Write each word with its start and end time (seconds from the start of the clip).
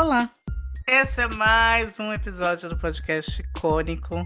Olá! 0.00 0.30
Esse 0.86 1.22
é 1.22 1.26
mais 1.26 1.98
um 1.98 2.12
episódio 2.12 2.68
do 2.68 2.78
podcast 2.78 3.42
Icônico. 3.42 4.24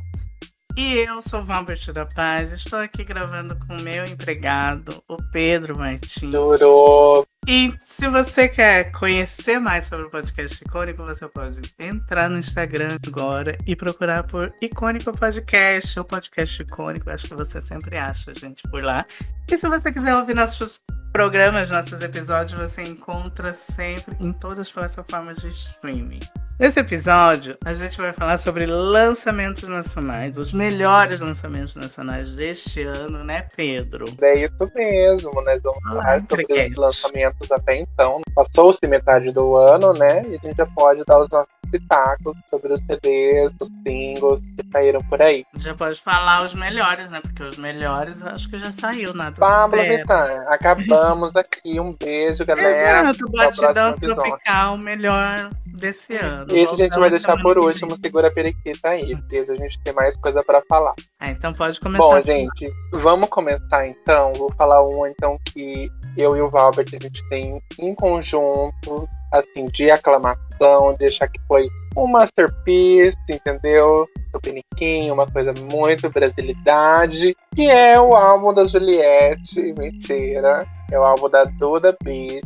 E 0.77 0.95
eu 0.95 1.21
sou 1.21 1.43
Valbert 1.43 1.93
da 1.93 2.07
Paz, 2.07 2.51
estou 2.51 2.79
aqui 2.79 3.05
gravando 3.05 3.55
com 3.57 3.77
o 3.77 3.83
meu 3.83 4.05
empregado, 4.07 5.05
o 5.07 5.17
Pedro 5.31 5.79
Martins. 5.79 6.31
Durou. 6.31 7.27
E 7.47 7.75
se 7.81 8.09
você 8.09 8.49
quer 8.49 8.91
conhecer 8.93 9.59
mais 9.59 9.85
sobre 9.85 10.07
o 10.07 10.11
podcast 10.11 10.65
Icônico, 10.65 11.05
você 11.05 11.29
pode 11.29 11.61
entrar 11.79 12.31
no 12.31 12.39
Instagram 12.39 12.97
agora 13.07 13.59
e 13.67 13.77
procurar 13.77 14.23
por 14.25 14.51
Icônico 14.63 15.13
Podcast 15.13 15.99
ou 15.99 16.07
Podcast 16.07 16.63
Icônico. 16.63 17.11
Acho 17.11 17.29
que 17.29 17.35
você 17.35 17.61
sempre 17.61 17.99
acha 17.99 18.31
a 18.31 18.35
gente 18.35 18.63
por 18.71 18.83
lá. 18.83 19.05
E 19.51 19.59
se 19.59 19.69
você 19.69 19.93
quiser 19.93 20.15
ouvir 20.17 20.35
nossos 20.35 20.81
programas, 21.13 21.71
nossos 21.71 22.01
episódios, 22.01 22.59
você 22.59 22.83
encontra 22.83 23.53
sempre 23.53 24.17
em 24.19 24.33
todas 24.33 24.59
as 24.59 24.73
plataformas 24.73 25.37
de 25.43 25.49
streaming. 25.49 26.21
Nesse 26.63 26.79
episódio, 26.79 27.59
a 27.65 27.75
gente 27.75 28.01
vai 28.01 28.13
falar 28.13 28.39
sobre 28.39 28.67
lançamentos 28.67 29.69
nacionais, 29.69 30.39
os 30.39 30.53
melhores 30.53 31.21
lançamentos 31.21 31.75
nacionais 31.75 32.37
deste 32.37 32.83
ano, 32.83 33.25
né, 33.25 33.49
Pedro? 33.57 34.05
É 34.23 34.45
isso 34.45 34.71
mesmo, 34.73 35.33
nós 35.43 35.61
vamos 35.61 35.81
falar 35.83 36.23
sobre 36.31 36.71
os 36.71 36.77
lançamentos 36.77 37.51
até 37.51 37.79
então. 37.79 38.21
Passou-se 38.33 38.79
metade 38.87 39.33
do 39.33 39.57
ano, 39.57 39.93
né? 39.95 40.21
E 40.29 40.37
a 40.37 40.39
gente 40.39 40.57
já 40.57 40.67
pode 40.67 41.03
dar 41.05 41.19
os 41.19 41.29
nossos 41.31 41.62
pitacos 41.73 42.37
sobre 42.49 42.75
os 42.75 42.81
CDs, 42.83 43.51
os 43.61 43.69
singles 43.87 44.41
que 44.57 44.71
saíram 44.71 45.01
por 45.09 45.21
aí. 45.23 45.45
Já 45.57 45.75
pode 45.75 45.99
falar 46.01 46.45
os 46.45 46.55
melhores, 46.55 47.09
né? 47.09 47.21
Porque 47.21 47.43
os 47.43 47.57
melhores 47.57 48.23
acho 48.23 48.49
que 48.51 48.59
já 48.59 48.71
saiu, 48.71 49.15
nada 49.15 49.41
Pablo. 49.41 49.83
Vittar, 49.83 50.31
acabamos 50.49 51.35
aqui. 51.35 51.81
Um 51.81 51.95
beijo, 51.95 52.45
galera. 52.45 53.09
Exato, 53.09 53.27
o 53.27 53.31
Batidão 53.33 53.91
episódio. 53.91 54.15
Tropical, 54.15 54.79
melhor 54.79 55.51
desse 55.67 56.17
ano. 56.17 56.47
Esse 56.51 56.75
a 56.75 56.77
gente 56.77 56.99
vai 56.99 57.11
deixar 57.11 57.41
por 57.43 57.59
último, 57.59 57.97
segura 58.03 58.29
a 58.29 58.31
periquita 58.31 58.91
aí, 58.91 59.17
porque 59.17 59.39
a 59.39 59.57
gente 59.57 59.81
tem 59.83 59.95
mais 59.95 60.15
coisa 60.17 60.41
pra 60.47 60.63
falar. 60.69 60.95
Ah, 61.19 61.31
então 61.31 61.53
pode 61.53 61.81
começar. 61.81 62.05
Bom, 62.05 62.21
gente, 62.21 62.71
vamos 62.93 63.29
começar 63.31 63.87
então. 63.87 64.33
Vou 64.35 64.53
falar 64.55 64.87
um 64.87 65.07
então 65.07 65.39
que 65.47 65.91
eu 66.17 66.37
e 66.37 66.43
o 66.43 66.51
Valbert 66.51 66.89
a 66.89 67.03
gente 67.03 67.27
tem 67.29 67.61
em 67.79 67.95
conjunto, 67.95 69.09
assim, 69.33 69.67
de 69.67 69.91
aclamação, 69.91 70.95
de 70.99 71.07
achar 71.07 71.29
que 71.29 71.41
foi 71.49 71.63
um 71.97 72.07
masterpiece, 72.07 73.17
entendeu? 73.29 74.07
Do 74.33 74.41
Piniquinho, 74.41 75.15
uma 75.15 75.27
coisa 75.27 75.53
muito 75.73 76.09
brasilidade, 76.11 77.37
que 77.55 77.69
é 77.69 78.01
o 78.01 78.15
álbum 78.15 78.53
da 78.53 78.65
Juliette, 78.67 79.75
mentira. 79.79 80.59
É 80.93 80.99
o 80.99 81.05
álbum 81.05 81.27
da 81.31 81.45
Duda 81.45 81.97
Beat, 82.05 82.45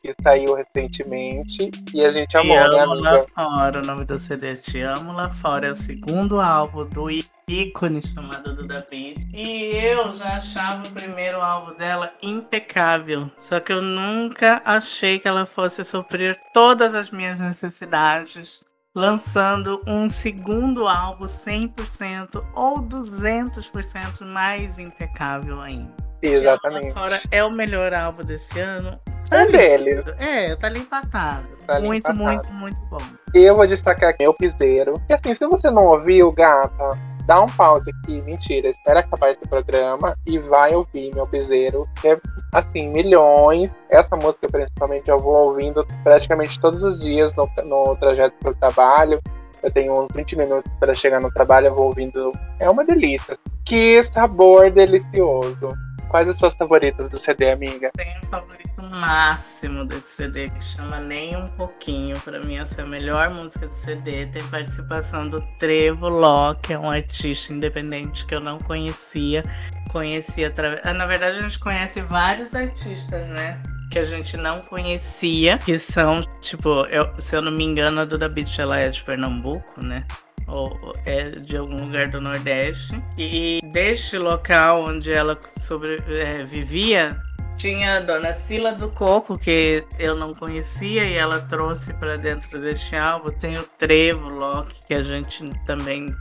que 0.00 0.14
saiu 0.22 0.54
recentemente, 0.54 1.68
e 1.92 2.06
a 2.06 2.12
gente 2.12 2.28
Te 2.28 2.36
amou, 2.36 2.56
né, 2.56 2.62
amo 2.80 2.94
lá 2.94 3.10
amiga? 3.10 3.26
fora, 3.34 3.80
o 3.80 3.84
nome 3.84 4.04
do 4.04 4.16
CD 4.16 4.52
é 4.52 4.54
Te 4.54 4.80
Amo 4.82 5.12
Lá 5.12 5.28
Fora. 5.28 5.66
É 5.66 5.70
o 5.72 5.74
segundo 5.74 6.40
álbum 6.40 6.84
do 6.84 7.10
ícone 7.48 8.00
chamado 8.00 8.54
Duda 8.54 8.86
Beat. 8.88 9.18
E 9.34 9.72
eu 9.74 10.12
já 10.12 10.36
achava 10.36 10.80
o 10.86 10.92
primeiro 10.92 11.40
álbum 11.40 11.76
dela 11.76 12.12
impecável. 12.22 13.28
Só 13.36 13.58
que 13.58 13.72
eu 13.72 13.82
nunca 13.82 14.62
achei 14.64 15.18
que 15.18 15.26
ela 15.26 15.44
fosse 15.44 15.84
suprir 15.84 16.36
todas 16.54 16.94
as 16.94 17.10
minhas 17.10 17.40
necessidades. 17.40 18.60
Lançando 18.94 19.82
um 19.88 20.08
segundo 20.08 20.86
álbum 20.86 21.26
100% 21.26 22.44
ou 22.54 22.80
200% 22.80 24.24
mais 24.24 24.78
impecável 24.78 25.60
ainda. 25.60 26.07
Exatamente. 26.22 26.92
Fora 26.92 27.20
é 27.30 27.44
o 27.44 27.50
melhor 27.50 27.94
álbum 27.94 28.24
desse 28.24 28.58
ano. 28.58 28.98
Um 29.32 29.50
deles. 29.52 30.04
É, 30.18 30.56
tá 30.56 30.66
ali 30.68 30.80
empatado. 30.80 31.46
Tá 31.66 31.80
muito, 31.80 32.10
empatado. 32.10 32.24
muito, 32.24 32.52
muito 32.52 32.80
bom. 32.90 32.98
Eu 33.34 33.56
vou 33.56 33.66
destacar 33.66 34.10
aqui 34.10 34.22
meu 34.22 34.32
piseiro. 34.32 34.94
E 35.08 35.12
assim, 35.12 35.34
se 35.34 35.46
você 35.46 35.70
não 35.70 35.84
ouviu, 35.84 36.32
gata, 36.32 36.90
dá 37.26 37.42
um 37.42 37.46
pause 37.46 37.90
aqui. 37.90 38.22
Mentira, 38.22 38.68
espera 38.68 39.00
acabar 39.00 39.30
esse 39.30 39.46
programa 39.46 40.16
e 40.26 40.38
vai 40.38 40.74
ouvir 40.74 41.14
meu 41.14 41.26
piseiro. 41.26 41.86
Que 42.00 42.08
é, 42.08 42.20
assim, 42.52 42.88
milhões. 42.88 43.70
Essa 43.90 44.16
música, 44.16 44.48
principalmente, 44.48 45.10
eu 45.10 45.18
vou 45.18 45.48
ouvindo 45.48 45.84
praticamente 46.02 46.58
todos 46.58 46.82
os 46.82 46.98
dias 47.00 47.34
no, 47.36 47.48
no 47.64 47.96
trajeto 47.96 48.34
pro 48.40 48.54
trabalho. 48.54 49.20
Eu 49.62 49.70
tenho 49.70 49.92
uns 49.92 50.08
20 50.14 50.36
minutos 50.36 50.72
para 50.78 50.94
chegar 50.94 51.20
no 51.20 51.30
trabalho, 51.30 51.66
eu 51.66 51.74
vou 51.74 51.86
ouvindo. 51.86 52.32
É 52.58 52.70
uma 52.70 52.84
delícia. 52.84 53.36
Que 53.66 54.02
sabor 54.14 54.70
delicioso. 54.70 55.74
Quais 56.08 56.28
as 56.30 56.36
suas 56.38 56.54
favoritas 56.54 57.10
do 57.10 57.20
CD, 57.20 57.50
amiga? 57.50 57.90
Tem 57.94 58.16
um 58.24 58.28
favorito 58.30 58.82
máximo 58.96 59.84
desse 59.84 60.16
CD 60.16 60.48
que 60.48 60.64
chama 60.64 60.98
Nem 60.98 61.36
Um 61.36 61.48
Pouquinho. 61.48 62.18
Pra 62.20 62.40
mim, 62.40 62.56
essa 62.56 62.80
é 62.80 62.84
a 62.84 62.86
melhor 62.86 63.28
música 63.30 63.66
do 63.66 63.72
CD. 63.72 64.26
Tem 64.26 64.42
participação 64.48 65.22
do 65.28 65.40
Trevo 65.58 66.08
Ló, 66.08 66.54
que 66.54 66.72
é 66.72 66.78
um 66.78 66.90
artista 66.90 67.52
independente 67.52 68.24
que 68.24 68.34
eu 68.34 68.40
não 68.40 68.58
conhecia. 68.58 69.44
Conheci 69.92 70.44
através. 70.44 70.80
Ah, 70.84 70.94
Na 70.94 71.04
verdade, 71.06 71.38
a 71.38 71.42
gente 71.42 71.58
conhece 71.58 72.00
vários 72.00 72.54
artistas, 72.54 73.28
né? 73.28 73.62
Que 73.90 73.98
a 73.98 74.04
gente 74.04 74.36
não 74.36 74.60
conhecia, 74.62 75.58
que 75.58 75.78
são, 75.78 76.20
tipo, 76.40 76.84
eu- 76.90 77.10
se 77.18 77.36
eu 77.36 77.42
não 77.42 77.52
me 77.52 77.64
engano, 77.64 78.00
a 78.00 78.04
Duda 78.04 78.28
Beach 78.28 78.58
ela 78.60 78.78
é 78.78 78.88
de 78.88 79.02
Pernambuco, 79.02 79.82
né? 79.82 80.04
Ou 80.48 80.92
é 81.04 81.30
de 81.30 81.56
algum 81.56 81.84
lugar 81.84 82.08
do 82.08 82.20
Nordeste. 82.20 83.00
E 83.16 83.60
deste 83.72 84.18
local 84.18 84.84
onde 84.84 85.12
ela 85.12 85.38
sobre, 85.56 86.02
é, 86.08 86.42
vivia, 86.44 87.16
tinha 87.58 87.96
a 87.96 88.00
dona 88.00 88.32
Sila 88.32 88.72
do 88.72 88.88
Coco, 88.88 89.36
que 89.36 89.84
eu 89.98 90.14
não 90.14 90.30
conhecia, 90.30 91.04
e 91.04 91.14
ela 91.14 91.40
trouxe 91.40 91.92
para 91.94 92.16
dentro 92.16 92.60
deste 92.60 92.94
álbum. 92.94 93.30
Tem 93.32 93.58
o 93.58 93.64
Trevo 93.64 94.28
Locke, 94.28 94.86
que 94.86 94.94
a 94.94 95.02
gente 95.02 95.50
também, 95.66 96.14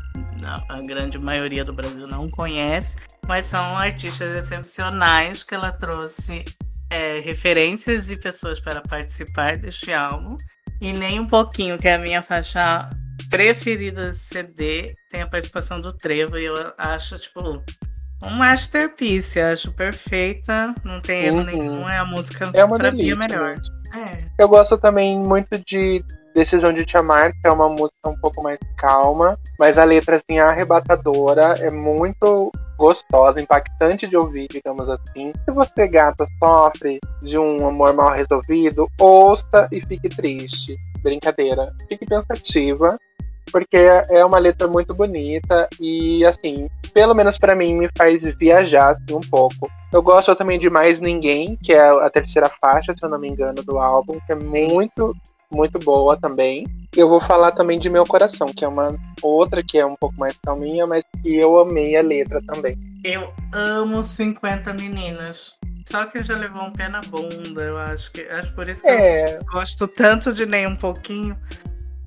a 0.68 0.82
grande 0.82 1.20
maioria 1.20 1.64
do 1.64 1.72
Brasil 1.72 2.08
não 2.08 2.28
conhece, 2.28 2.98
mas 3.28 3.46
são 3.46 3.78
artistas 3.78 4.32
excepcionais 4.32 5.44
que 5.44 5.54
ela 5.54 5.72
trouxe 5.72 6.44
é, 6.90 7.20
referências 7.20 8.10
e 8.10 8.20
pessoas 8.20 8.60
para 8.60 8.82
participar 8.82 9.58
deste 9.58 9.94
álbum. 9.94 10.36
E 10.82 10.92
nem 10.92 11.20
um 11.20 11.28
pouquinho, 11.28 11.78
que 11.78 11.88
é 11.88 11.96
a 11.96 12.00
minha 12.00 12.22
faixa 12.22 12.90
preferida 13.30 14.08
do 14.08 14.14
CD, 14.14 14.94
tem 15.10 15.22
a 15.22 15.28
participação 15.28 15.80
do 15.82 15.92
Trevo, 15.94 16.38
e 16.38 16.46
eu 16.46 16.54
acho, 16.78 17.18
tipo, 17.20 17.42
um 18.24 18.30
masterpiece. 18.32 19.40
Acho 19.40 19.72
perfeita, 19.72 20.74
não 20.84 21.00
tem 21.02 21.26
erro 21.26 21.38
Uhum. 21.40 21.44
nenhum, 21.46 21.90
é 21.90 21.98
a 21.98 22.06
música 22.06 22.50
É 22.54 22.64
uma 22.64 22.78
pra 22.78 22.92
mim 22.92 22.98
delícia. 22.98 23.16
a 23.16 23.18
melhor. 23.18 23.56
gente. 23.56 23.78
É. 23.96 24.18
Eu 24.40 24.50
gosto 24.50 24.78
também 24.78 25.18
muito 25.18 25.58
de 25.66 26.04
Decisão 26.36 26.74
de 26.74 26.86
Te 26.86 26.98
Amar, 26.98 27.32
que 27.32 27.48
é 27.48 27.52
uma 27.52 27.70
música 27.70 28.08
um 28.10 28.18
pouco 28.20 28.44
mais 28.44 28.60
calma, 28.78 29.38
mas 29.58 29.78
a 29.78 29.84
letra 29.86 30.18
assim, 30.18 30.38
é 30.40 30.42
arrebatadora, 30.42 31.54
é 31.62 31.70
muito 31.72 32.52
gostosa, 32.78 33.42
impactante 33.42 34.06
de 34.08 34.16
ouvir, 34.16 34.48
digamos 34.52 34.88
assim. 34.90 35.32
Se 35.46 35.52
você, 35.52 35.88
gata, 35.88 36.26
sofre 36.38 37.00
de 37.24 37.38
um 37.40 37.66
amor 37.68 37.94
mal 37.96 38.14
resolvido, 38.14 38.88
ouça 39.00 39.68
e 39.72 39.82
fique 39.82 40.10
triste. 40.10 40.76
Brincadeira. 41.02 41.74
Fique 41.88 42.06
pensativa, 42.06 42.98
porque 43.52 43.78
é 44.10 44.24
uma 44.26 44.40
letra 44.40 44.68
muito 44.68 44.94
bonita 44.94 45.68
e, 45.80 46.26
assim, 46.26 46.70
pelo 46.94 47.14
menos 47.14 47.38
pra 47.38 47.56
mim, 47.56 47.74
me 47.76 47.90
faz 47.98 48.22
viajar 48.38 48.92
assim, 48.92 49.16
um 49.16 49.30
pouco. 49.30 49.70
Eu 49.92 50.02
gosto 50.02 50.36
também 50.36 50.60
de 50.60 50.70
Mais 50.70 51.00
Ninguém, 51.00 51.56
que 51.64 51.74
é 51.74 51.88
a 51.88 52.10
terceira 52.10 52.52
faixa, 52.62 52.94
se 52.94 53.06
eu 53.06 53.10
não 53.10 53.20
me 53.20 53.30
engano, 53.30 53.64
do 53.64 53.78
álbum, 53.78 54.20
que 54.26 54.32
é 54.32 54.36
muito, 54.36 55.16
muito 55.52 55.80
boa 55.80 56.18
também. 56.20 56.66
Eu 56.96 57.08
vou 57.08 57.22
falar 57.22 57.52
também 57.52 57.80
de 57.80 57.90
Meu 57.90 58.04
Coração, 58.04 58.48
que 58.48 58.66
é 58.66 58.68
uma 58.68 58.96
outra 59.22 59.64
que 59.64 59.78
é 59.78 59.86
um 59.86 59.96
pouco 59.96 60.18
mais 60.18 60.38
calminha, 60.44 60.86
mas 60.86 61.04
que 61.22 61.38
eu 61.38 61.60
amei 61.60 61.96
a 61.96 62.02
letra 62.02 62.42
também. 62.48 62.78
Eu 63.04 63.32
amo 63.54 64.04
50 64.04 64.74
meninas. 64.74 65.56
Só 65.90 66.06
que 66.06 66.22
já 66.22 66.36
levou 66.36 66.64
um 66.64 66.72
pé 66.72 66.90
na 66.90 67.00
bunda, 67.00 67.64
eu 67.64 67.78
acho 67.78 68.12
que. 68.12 68.22
Acho 68.24 68.54
por 68.54 68.68
isso 68.68 68.82
que 68.82 68.90
É, 68.90 69.38
eu 69.38 69.46
gosto 69.46 69.88
tanto 69.88 70.34
de 70.34 70.46
nem 70.46 70.68
um 70.68 70.76
pouquinho. 70.76 71.38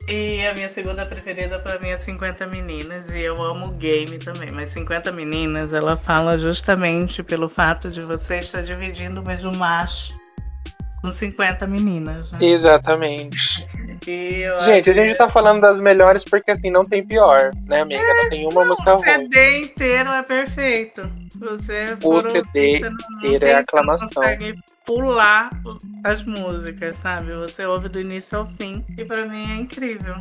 E 0.08 0.46
a 0.46 0.54
minha 0.54 0.68
segunda 0.68 1.06
preferida 1.06 1.58
pra 1.58 1.78
mim 1.78 1.88
é 1.88 1.96
50 1.96 2.46
Meninas. 2.46 3.08
E 3.10 3.20
eu 3.20 3.40
amo 3.42 3.70
game 3.72 4.18
também. 4.18 4.50
Mas 4.50 4.70
50 4.70 5.12
Meninas, 5.12 5.72
ela 5.72 5.96
fala 5.96 6.36
justamente 6.36 7.22
pelo 7.22 7.48
fato 7.48 7.90
de 7.90 8.00
você 8.02 8.38
estar 8.38 8.62
dividindo 8.62 9.20
o 9.20 9.24
mesmo 9.24 9.54
macho 9.56 10.19
com 11.02 11.10
50 11.10 11.66
meninas. 11.66 12.32
Né? 12.32 12.38
exatamente. 12.46 13.66
E 14.06 14.44
Gente, 14.64 14.90
a 14.90 14.94
gente 14.94 15.16
tá 15.18 15.28
falando 15.28 15.60
das 15.60 15.78
melhores 15.78 16.24
porque 16.24 16.50
assim, 16.50 16.70
não 16.70 16.80
tem 16.82 17.06
pior, 17.06 17.50
né, 17.66 17.82
amiga? 17.82 18.02
Não 18.02 18.28
tem 18.30 18.46
uma 18.48 18.64
música 18.64 18.94
O 18.94 18.96
ruim. 18.96 19.04
CD 19.06 19.58
inteiro 19.62 20.10
é 20.10 20.22
perfeito. 20.22 21.10
Você 21.38 21.96
for 22.00 22.28
CD 22.30 22.80
não, 22.80 22.90
não 22.90 23.18
inteiro 23.18 23.36
é 23.36 23.38
tem- 23.38 23.38
você 23.38 23.52
não 23.54 23.60
aclamação. 23.60 24.08
consegue 24.08 24.54
pular 24.84 25.50
o- 25.64 25.78
as 26.04 26.24
músicas, 26.24 26.96
sabe? 26.96 27.32
Você 27.36 27.64
ouve 27.66 27.88
do 27.88 28.00
início 28.00 28.38
ao 28.38 28.46
fim. 28.46 28.84
E 28.98 29.04
pra 29.04 29.24
mim 29.26 29.50
é 29.52 29.56
incrível. 29.56 30.14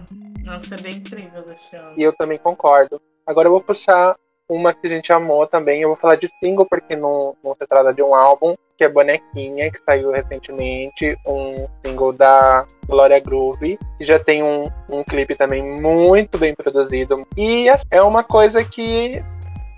É 0.48 0.52
um 0.56 0.60
CD 0.60 0.90
incrível 0.90 1.42
deste 1.44 1.76
ano. 1.76 1.94
E 1.98 2.04
eu 2.04 2.14
também 2.14 2.38
concordo. 2.38 3.02
Agora 3.26 3.48
eu 3.48 3.52
vou 3.52 3.62
puxar 3.62 4.16
uma 4.48 4.74
que 4.74 4.88
a 4.88 4.90
gente 4.90 5.12
amou 5.12 5.46
também. 5.48 5.82
Eu 5.82 5.90
vou 5.90 5.98
falar 5.98 6.16
de 6.16 6.28
single 6.40 6.66
porque 6.70 6.96
não, 6.96 7.36
não 7.44 7.56
se 7.56 7.66
trata 7.68 7.94
de 7.94 8.02
um 8.04 8.14
álbum, 8.16 8.56
que 8.80 8.86
é 8.86 8.90
Bonequinha, 8.90 9.70
que 9.70 9.80
saiu 9.84 10.10
recentemente, 10.12 11.18
um 11.28 11.68
single 11.86 12.14
da 12.14 12.66
Glória 12.88 13.20
Groove, 13.20 13.78
que 13.98 14.06
já 14.06 14.18
tem 14.18 14.42
um, 14.42 14.72
um 14.90 15.04
clipe 15.04 15.36
também 15.36 15.62
muito 15.82 16.38
bem 16.38 16.56
produzido. 16.56 17.28
E 17.36 17.68
é 17.92 18.02
uma 18.02 18.24
coisa 18.24 18.64
que 18.64 19.22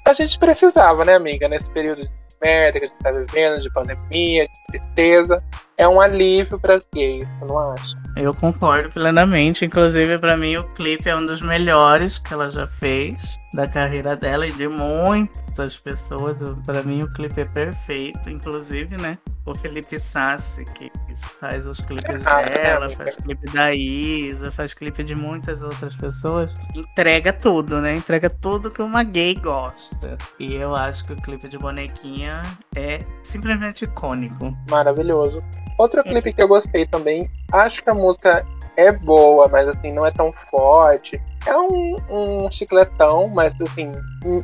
a 0.06 0.14
gente 0.14 0.38
precisava, 0.38 1.04
né, 1.04 1.16
amiga, 1.16 1.50
nesse 1.50 1.68
período 1.72 2.04
de 2.04 2.12
merda 2.40 2.80
que 2.80 2.86
a 2.86 2.90
gente 2.90 3.00
tá 3.00 3.12
vivendo, 3.12 3.62
de 3.62 3.74
pandemia, 3.74 4.48
de 4.48 4.80
tristeza. 4.80 5.44
É 5.78 5.88
um 5.88 6.00
alívio 6.00 6.60
para 6.60 6.76
as 6.76 6.88
gays, 6.94 7.28
você 7.28 7.46
não 7.46 7.72
acha? 7.72 8.02
Eu 8.16 8.34
concordo 8.34 8.90
plenamente. 8.90 9.66
Inclusive, 9.66 10.20
para 10.20 10.38
mim, 10.38 10.58
o 10.58 10.64
clipe 10.64 11.10
é 11.10 11.16
um 11.16 11.26
dos 11.26 11.42
melhores 11.42 12.20
que 12.20 12.34
ela 12.34 12.50
já 12.50 12.68
fez 12.68 13.40
da 13.54 13.68
carreira 13.68 14.16
dela 14.16 14.46
e 14.46 14.52
de 14.52 14.68
muitas 14.68 15.78
pessoas. 15.80 16.40
Para 16.66 16.84
mim, 16.84 17.04
o 17.04 17.10
clipe 17.10 17.42
é 17.42 17.46
perfeito. 17.46 18.30
Inclusive, 18.30 18.98
né? 18.98 19.18
O 19.46 19.56
Felipe 19.56 20.00
Sassi, 20.00 20.64
que 20.66 20.92
faz 21.40 21.66
os 21.66 21.82
clipes 21.82 22.26
ah, 22.28 22.44
dela, 22.44 22.86
é, 22.86 22.90
faz 22.92 23.16
clipe 23.16 23.52
da 23.52 23.74
Isa, 23.74 24.52
faz 24.52 24.74
clipe 24.74 25.04
de 25.04 25.16
muitas 25.16 25.64
outras 25.64 25.96
pessoas. 25.96 26.54
Entrega 26.76 27.34
tudo, 27.34 27.82
né? 27.82 27.96
Entrega 27.96 28.30
tudo 28.30 28.70
que 28.70 28.82
uma 28.84 29.04
gay 29.04 29.34
gosta. 29.36 30.18
E 30.40 30.54
eu 30.54 30.76
acho 30.76 31.06
que 31.06 31.14
o 31.14 31.16
clipe 31.16 31.50
de 31.50 31.58
Bonequinha 31.58 32.44
é 32.76 33.00
simplesmente 33.24 33.86
icônico. 33.86 34.56
Maravilhoso. 34.70 35.42
Outro 35.78 36.04
clipe 36.04 36.34
que 36.34 36.42
eu 36.42 36.48
gostei 36.48 36.86
também, 36.86 37.30
acho 37.52 37.84
que 37.84 37.90
a 37.90 37.94
música 37.94 38.46
é 38.76 38.92
boa, 38.92 39.48
mas 39.48 39.68
assim, 39.68 39.92
não 39.92 40.06
é 40.06 40.12
tão 40.12 40.34
forte. 40.50 41.22
É 41.46 41.58
um, 41.58 41.96
um 42.10 42.52
chicletão, 42.52 43.28
mas 43.28 43.54
assim, 43.62 43.92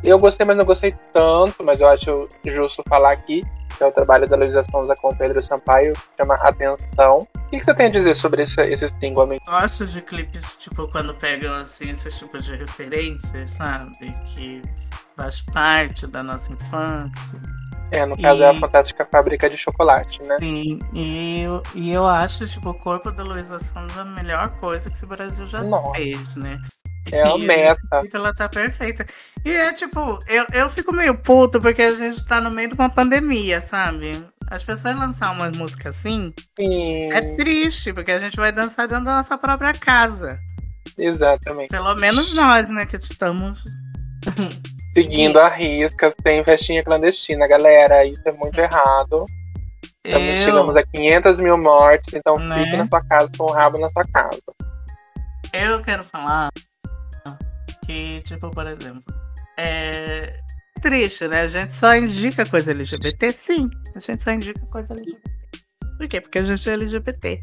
eu 0.04 0.18
gostei, 0.18 0.46
mas 0.46 0.58
não 0.58 0.66
gostei 0.66 0.92
tanto, 1.14 1.64
mas 1.64 1.80
eu 1.80 1.88
acho 1.88 2.28
justo 2.46 2.84
falar 2.90 3.12
aqui, 3.12 3.42
que 3.78 3.84
é 3.84 3.88
o 3.88 3.92
trabalho 3.92 4.28
da 4.28 4.36
Luísa 4.36 4.66
Sonza 4.72 4.96
com 5.00 5.10
o 5.10 5.16
Pedro 5.16 5.42
Sampaio, 5.44 5.94
chama 6.20 6.36
Atenção. 6.36 7.20
O 7.36 7.50
que, 7.50 7.64
você 7.64 7.74
tem 7.76 7.86
a 7.86 7.92
dizer 7.92 8.16
sobre 8.16 8.44
esse, 8.44 8.60
esse 8.62 8.90
single, 9.00 9.24
amigo? 9.24 9.42
Gosto 9.46 9.86
de 9.86 10.02
clipes, 10.02 10.56
tipo, 10.56 10.88
quando 10.88 11.14
pegam, 11.14 11.54
assim, 11.54 11.92
esses 11.92 12.18
tipos 12.18 12.44
de 12.44 12.56
referências, 12.56 13.52
sabe? 13.52 14.12
Que 14.26 14.62
faz 15.16 15.42
parte 15.42 16.08
da 16.08 16.24
nossa 16.24 16.52
infância. 16.52 17.40
É, 17.92 18.06
no 18.06 18.18
caso 18.22 18.42
e... 18.42 18.44
é 18.44 18.50
a 18.50 18.60
fantástica 18.60 19.06
fábrica 19.06 19.50
de 19.50 19.57
chocolate, 19.57 20.22
né? 20.28 20.38
Sim, 20.39 20.80
e 20.94 21.42
eu, 21.42 21.63
e 21.74 21.92
eu 21.92 22.06
acho, 22.06 22.45
tipo, 22.45 22.69
o 22.69 22.74
corpo 22.74 23.12
da 23.12 23.24
Luísa 23.24 23.60
Sonza 23.60 24.01
a 24.01 24.06
melhor 24.06 24.50
coisa 24.60 24.89
que 24.89 24.95
esse 24.95 25.06
Brasil 25.06 25.45
já 25.45 25.63
Nossa. 25.63 25.98
fez, 25.98 26.36
né? 26.36 26.60
É 27.12 27.22
a 27.22 27.38
meta. 27.38 28.04
Ela 28.13 28.34
tá 28.34 28.50
perfeita. 28.50 29.06
E 29.45 29.50
é 29.50 29.72
tipo, 29.72 30.19
eu, 30.28 30.45
eu 30.51 30.69
fico 30.69 30.94
meio 30.94 31.18
puto 31.18 31.62
porque 31.62 31.81
a 31.81 31.94
gente 31.94 32.24
tá 32.25 32.42
no 32.42 32.51
meio 32.51 32.69
de 32.69 32.75
uma 32.75 32.89
pandemia, 32.89 33.62
sabe? 33.62 34.22
As 34.50 34.63
pessoas 34.63 34.98
lançar 34.98 35.31
uma 35.31 35.50
música 35.51 35.90
assim 35.90 36.33
Sim. 36.60 37.12
é 37.12 37.36
triste, 37.36 37.94
porque 37.94 38.12
a 38.12 38.18
gente 38.18 38.36
vai 38.36 38.51
dançar 38.51 38.88
dentro 38.88 39.06
da 39.06 39.18
nossa 39.18 39.38
própria 39.38 39.74
casa. 39.74 40.38
Exatamente. 40.98 41.69
Pelo 41.69 41.95
menos 41.95 42.33
nós, 42.33 42.69
né, 42.69 42.86
que 42.86 42.95
estamos 42.95 43.63
Seguindo 44.98 45.38
a 45.38 45.48
risca, 45.48 46.12
sem 46.24 46.44
festinha 46.44 46.84
clandestina, 46.84 47.48
galera. 47.48 48.04
Isso 48.04 48.28
é 48.28 48.32
muito 48.32 48.58
errado. 48.58 49.26
Estamos, 50.04 50.28
eu... 50.28 50.40
Chegamos 50.40 50.76
a 50.76 50.84
500 50.84 51.38
mil 51.38 51.56
mortes, 51.56 52.16
então 52.16 52.36
né? 52.40 52.64
fique 52.64 52.78
na 52.78 52.88
sua 52.88 53.06
casa 53.06 53.30
com 53.38 53.44
o 53.44 53.52
rabo 53.52 53.80
na 53.80 53.92
sua 53.92 54.04
casa. 54.12 54.42
Eu 55.54 55.80
quero 55.84 56.04
falar 56.04 56.50
que, 57.86 58.24
tipo, 58.24 58.50
por 58.50 58.66
exemplo, 58.66 59.04
é 59.60 60.40
triste, 60.82 61.28
né? 61.28 61.42
A 61.42 61.48
gente 61.48 61.74
só 61.74 61.96
indica 61.96 62.44
coisa 62.44 62.72
LGBT, 62.72 63.32
sim. 63.34 63.70
A 63.96 64.00
gente 64.00 64.24
só 64.24 64.32
indica 64.32 64.66
coisa 64.66 64.96
LGBT. 64.96 65.22
Por 66.00 66.08
quê? 66.08 66.22
Porque 66.22 66.40
a 66.40 66.44
gente 66.44 66.68
é 66.68 66.74
LGBT. 66.74 67.40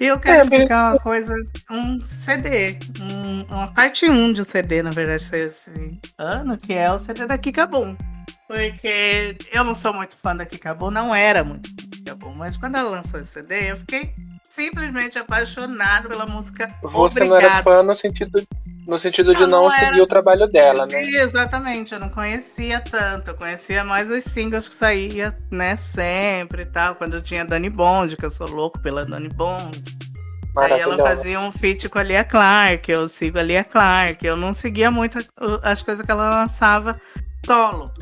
E 0.00 0.06
eu 0.06 0.18
quero 0.18 0.40
é, 0.40 0.56
indicar 0.56 0.92
uma 0.92 0.98
coisa, 0.98 1.34
um 1.70 2.00
CD, 2.06 2.78
um, 3.02 3.42
uma 3.54 3.70
parte 3.70 4.08
1 4.08 4.32
de 4.32 4.40
um 4.40 4.44
CD, 4.44 4.82
na 4.82 4.88
verdade, 4.88 5.22
esse 5.36 6.00
ano, 6.16 6.56
que 6.56 6.72
é 6.72 6.90
o 6.90 6.96
CD 6.96 7.26
da 7.26 7.36
Kikabum. 7.36 7.94
Porque 8.48 9.36
eu 9.52 9.62
não 9.62 9.74
sou 9.74 9.92
muito 9.92 10.16
fã 10.16 10.34
da 10.34 10.46
Kikabum, 10.46 10.90
não 10.90 11.14
era 11.14 11.44
muito 11.44 11.68
fã 11.68 11.74
da 11.76 11.96
Kikabum, 11.96 12.34
mas 12.34 12.56
quando 12.56 12.76
ela 12.76 12.88
lançou 12.88 13.20
esse 13.20 13.28
CD, 13.28 13.72
eu 13.72 13.76
fiquei 13.76 14.14
simplesmente 14.42 15.18
apaixonado 15.18 16.08
pela 16.08 16.24
música 16.24 16.66
Você 16.80 16.96
Obrigado. 16.96 17.28
não 17.28 17.36
era 17.36 17.62
fã 17.62 17.82
no 17.82 17.94
sentido 17.94 18.42
no 18.90 18.98
sentido 18.98 19.32
de 19.32 19.40
não, 19.46 19.64
não 19.64 19.72
seguir 19.72 19.94
era... 19.94 20.02
o 20.02 20.06
trabalho 20.06 20.48
dela, 20.48 20.84
né? 20.84 21.00
Exatamente, 21.00 21.94
eu 21.94 22.00
não 22.00 22.08
conhecia 22.08 22.80
tanto, 22.80 23.30
eu 23.30 23.34
conhecia 23.34 23.84
mais 23.84 24.10
os 24.10 24.24
singles 24.24 24.68
que 24.68 24.74
saía, 24.74 25.32
né, 25.50 25.76
sempre 25.76 26.62
e 26.62 26.66
tal, 26.66 26.96
quando 26.96 27.14
eu 27.14 27.22
tinha 27.22 27.44
Dani 27.44 27.70
Bond, 27.70 28.16
que 28.16 28.24
eu 28.24 28.30
sou 28.30 28.50
louco 28.50 28.80
pela 28.80 29.04
Dani 29.04 29.28
Bond. 29.28 29.80
Aí 30.56 30.80
ela 30.80 30.98
fazia 30.98 31.38
um 31.38 31.52
feat 31.52 31.88
com 31.88 32.00
a 32.00 32.02
Lia 32.02 32.24
Clark, 32.24 32.90
eu 32.90 33.06
sigo 33.06 33.38
a 33.38 33.42
Lia 33.42 33.62
Clark, 33.62 34.26
eu 34.26 34.36
não 34.36 34.52
seguia 34.52 34.90
muito 34.90 35.18
as 35.62 35.82
coisas 35.82 36.04
que 36.04 36.10
ela 36.10 36.40
lançava 36.40 37.00
solo. 37.46 37.92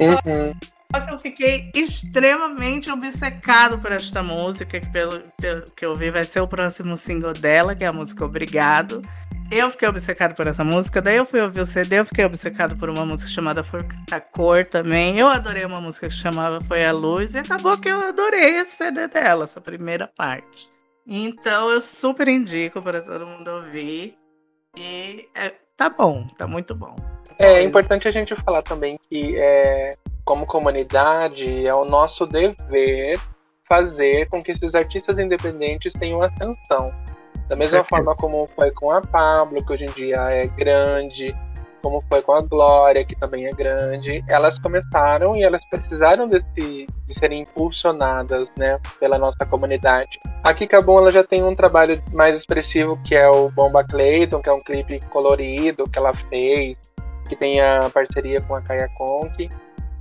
Uhum. 0.00 0.54
Só 0.94 1.00
que 1.00 1.12
eu 1.12 1.18
fiquei 1.18 1.70
extremamente 1.74 2.90
obcecado 2.90 3.78
por 3.78 3.92
esta 3.92 4.22
música, 4.22 4.80
que 4.80 4.88
pelo, 4.90 5.20
pelo 5.38 5.64
que 5.76 5.84
eu 5.84 5.94
vi 5.94 6.10
vai 6.10 6.24
ser 6.24 6.40
o 6.40 6.48
próximo 6.48 6.96
single 6.96 7.34
dela, 7.34 7.74
que 7.74 7.84
é 7.84 7.88
a 7.88 7.92
música 7.92 8.24
Obrigado. 8.24 9.02
Eu 9.56 9.70
fiquei 9.70 9.88
obcecado 9.88 10.34
por 10.34 10.48
essa 10.48 10.64
música, 10.64 11.00
daí 11.00 11.14
eu 11.14 11.24
fui 11.24 11.40
ouvir 11.40 11.60
o 11.60 11.64
CD, 11.64 12.00
eu 12.00 12.04
fiquei 12.04 12.24
obcecado 12.24 12.76
por 12.76 12.90
uma 12.90 13.06
música 13.06 13.30
chamada 13.30 13.62
Forca 13.62 14.20
Cor 14.32 14.66
também. 14.66 15.16
Eu 15.16 15.28
adorei 15.28 15.64
uma 15.64 15.80
música 15.80 16.08
que 16.08 16.12
chamava 16.12 16.60
Foi 16.60 16.84
a 16.84 16.90
Luz 16.90 17.36
e 17.36 17.38
acabou 17.38 17.78
que 17.78 17.88
eu 17.88 18.00
adorei 18.00 18.56
esse 18.56 18.72
CD 18.72 19.06
dela, 19.06 19.44
essa 19.44 19.60
primeira 19.60 20.08
parte. 20.08 20.68
Então 21.06 21.70
eu 21.70 21.80
super 21.80 22.26
indico 22.26 22.82
para 22.82 23.00
todo 23.00 23.24
mundo 23.24 23.46
ouvir. 23.46 24.18
E 24.76 25.28
é, 25.32 25.54
tá 25.76 25.88
bom, 25.88 26.26
tá 26.36 26.48
muito 26.48 26.74
bom. 26.74 26.96
É, 27.38 27.62
importante 27.62 28.08
a 28.08 28.10
gente 28.10 28.34
falar 28.42 28.62
também 28.62 28.98
que, 29.08 29.36
é, 29.36 29.90
como 30.24 30.46
comunidade, 30.46 31.64
é 31.64 31.72
o 31.72 31.84
nosso 31.84 32.26
dever 32.26 33.20
fazer 33.68 34.28
com 34.28 34.42
que 34.42 34.50
esses 34.50 34.74
artistas 34.74 35.16
independentes 35.16 35.92
tenham 35.92 36.20
atenção. 36.20 36.92
Da 37.48 37.56
mesma 37.56 37.78
certo. 37.78 37.88
forma 37.88 38.14
como 38.16 38.46
foi 38.46 38.70
com 38.70 38.90
a 38.90 39.00
Pablo, 39.00 39.64
que 39.64 39.72
hoje 39.72 39.84
em 39.84 39.90
dia 39.90 40.16
é 40.30 40.46
grande, 40.46 41.34
como 41.84 42.02
foi 42.08 42.22
com 42.22 42.32
a 42.32 42.40
Glória, 42.40 43.04
que 43.04 43.14
também 43.14 43.46
é 43.46 43.50
grande, 43.50 44.24
elas 44.26 44.58
começaram 44.58 45.36
e 45.36 45.42
elas 45.42 45.60
precisaram 45.68 46.26
desse, 46.26 46.86
de 47.06 47.18
serem 47.18 47.42
impulsionadas 47.42 48.48
né, 48.56 48.80
pela 48.98 49.18
nossa 49.18 49.44
comunidade. 49.44 50.18
A 50.42 50.54
Kika 50.54 50.80
Boom 50.80 51.00
ela 51.00 51.12
já 51.12 51.22
tem 51.22 51.44
um 51.44 51.54
trabalho 51.54 52.02
mais 52.10 52.38
expressivo 52.38 52.98
que 53.04 53.14
é 53.14 53.28
o 53.28 53.50
Bomba 53.50 53.84
Clayton, 53.84 54.40
que 54.40 54.48
é 54.48 54.52
um 54.52 54.64
clipe 54.64 54.98
colorido 55.10 55.84
que 55.84 55.98
ela 55.98 56.14
fez, 56.30 56.78
que 57.28 57.36
tem 57.36 57.60
a 57.60 57.90
parceria 57.92 58.40
com 58.40 58.54
a 58.54 58.62
Kaya 58.62 58.88
Conk. 58.96 59.46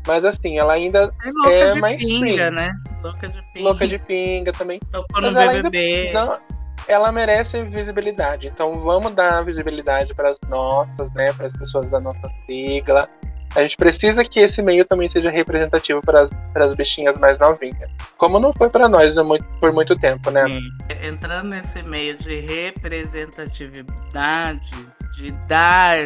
Mas 0.07 0.23
assim, 0.23 0.57
ela 0.57 0.73
ainda 0.73 1.13
é, 1.23 1.29
louca 1.33 1.53
é 1.53 1.69
de 1.69 1.79
mais 1.81 2.01
pinga, 2.01 2.49
né? 2.49 2.73
Louca 3.01 3.27
de 3.27 3.41
pinga. 3.53 3.69
Louca 3.69 3.87
de 3.87 3.97
pinga 4.05 4.51
também. 4.53 4.79
Tocou 4.91 5.21
no 5.21 5.33
BBB. 5.33 6.07
Ainda, 6.07 6.25
não, 6.25 6.39
ela 6.87 7.11
merece 7.11 7.59
visibilidade. 7.61 8.47
Então 8.47 8.79
vamos 8.81 9.13
dar 9.13 9.43
visibilidade 9.43 10.13
para 10.13 10.31
as 10.31 10.37
nossas, 10.49 11.11
né, 11.13 11.33
para 11.33 11.47
as 11.47 11.53
pessoas 11.53 11.89
da 11.89 11.99
nossa 11.99 12.29
sigla. 12.45 13.09
A 13.55 13.61
gente 13.61 13.77
precisa 13.77 14.23
que 14.23 14.39
esse 14.39 14.63
meio 14.63 14.83
também 14.83 15.07
seja 15.09 15.29
representativo 15.29 16.01
para 16.01 16.27
as 16.55 16.75
bichinhas 16.75 17.15
mais 17.19 17.37
novinhas. 17.37 17.87
Como 18.17 18.39
não 18.39 18.51
foi 18.51 18.67
para 18.67 18.89
nós 18.89 19.13
por 19.59 19.71
muito 19.71 19.95
tempo, 19.95 20.31
né? 20.31 20.43
Sim. 20.47 20.59
Entrando 21.03 21.51
nesse 21.51 21.83
meio 21.83 22.17
de 22.17 22.39
representatividade, 22.39 24.71
de 25.15 25.29
dar 25.47 25.99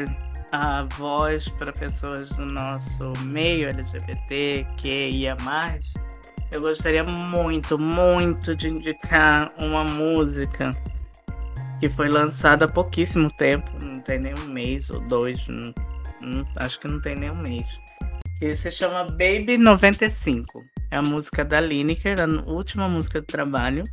a 0.52 0.86
voz 0.98 1.48
para 1.48 1.72
pessoas 1.72 2.28
do 2.32 2.46
nosso 2.46 3.14
meio 3.22 3.70
LGBT, 3.70 4.68
que 4.76 5.08
ia 5.10 5.38
mais, 5.42 5.90
eu 6.52 6.62
gostaria 6.62 7.04
muito, 7.04 7.78
muito 7.78 8.56
de 8.56 8.70
indicar 8.70 9.52
uma 9.58 9.84
música 9.84 10.70
que 11.80 11.90
foi 11.90 12.10
lançada 12.10 12.66
há 12.66 12.68
pouquíssimo 12.68 13.30
tempo, 13.32 13.70
não 13.84 14.00
tem 14.00 14.20
nem 14.20 14.34
um 14.34 14.48
mês 14.48 14.90
ou 14.90 15.00
dois, 15.02 15.46
não, 15.48 15.74
não, 16.22 16.46
acho 16.56 16.80
que 16.80 16.88
não 16.88 17.00
tem 17.00 17.16
nem 17.16 17.30
um 17.30 17.42
mês. 17.42 17.68
Que 18.40 18.54
se 18.56 18.72
chama 18.72 19.04
Baby 19.04 19.58
95. 19.58 20.64
É 20.92 20.98
a 20.98 21.02
música 21.02 21.44
da 21.44 21.60
Lineker, 21.60 22.18
a 22.22 22.50
última 22.50 22.88
música 22.88 23.20
do 23.20 23.28
trabalho. 23.28 23.84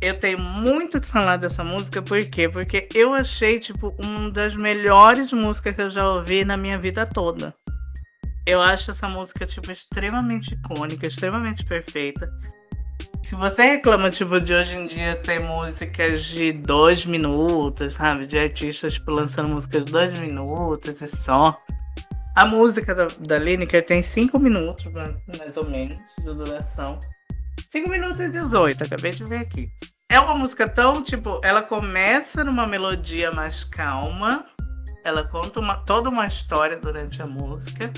Eu 0.00 0.18
tenho 0.18 0.38
muito 0.38 1.00
que 1.00 1.06
falar 1.06 1.36
dessa 1.36 1.62
música, 1.62 2.00
por 2.00 2.24
quê? 2.24 2.48
Porque 2.48 2.88
eu 2.94 3.12
achei, 3.12 3.60
tipo, 3.60 3.94
uma 4.02 4.30
das 4.30 4.56
melhores 4.56 5.32
músicas 5.32 5.74
que 5.74 5.82
eu 5.82 5.90
já 5.90 6.08
ouvi 6.08 6.44
na 6.44 6.56
minha 6.56 6.78
vida 6.78 7.04
toda. 7.06 7.54
Eu 8.46 8.62
acho 8.62 8.90
essa 8.90 9.06
música, 9.06 9.46
tipo, 9.46 9.70
extremamente 9.70 10.54
icônica, 10.54 11.06
extremamente 11.06 11.64
perfeita. 11.64 12.30
Se 13.22 13.36
você 13.36 13.62
reclama, 13.62 14.10
tipo, 14.10 14.40
de 14.40 14.54
hoje 14.54 14.76
em 14.76 14.86
dia 14.86 15.14
ter 15.14 15.38
músicas 15.38 16.24
de 16.24 16.52
dois 16.52 17.04
minutos, 17.04 17.94
sabe? 17.94 18.26
De 18.26 18.38
artistas, 18.38 18.94
tipo, 18.94 19.10
lançando 19.12 19.50
músicas 19.50 19.84
de 19.84 19.92
dois 19.92 20.18
minutos 20.18 21.00
e 21.02 21.06
só. 21.06 21.56
A 22.34 22.46
música 22.46 22.94
da, 22.94 23.06
da 23.20 23.38
Lineker 23.38 23.84
tem 23.84 24.00
5 24.00 24.38
minutos, 24.38 24.86
mais 25.38 25.56
ou 25.56 25.68
menos, 25.68 25.98
de 26.18 26.24
duração. 26.24 26.98
5 27.68 27.88
minutos 27.90 28.18
e 28.20 28.30
18, 28.30 28.84
acabei 28.84 29.10
de 29.10 29.24
ver 29.24 29.38
aqui. 29.38 29.70
É 30.10 30.18
uma 30.18 30.34
música 30.34 30.68
tão, 30.68 31.02
tipo, 31.02 31.40
ela 31.44 31.62
começa 31.62 32.42
numa 32.42 32.66
melodia 32.66 33.30
mais 33.30 33.62
calma, 33.62 34.44
ela 35.04 35.26
conta 35.26 35.60
uma, 35.60 35.76
toda 35.76 36.08
uma 36.08 36.26
história 36.26 36.78
durante 36.78 37.22
a 37.22 37.26
música. 37.26 37.90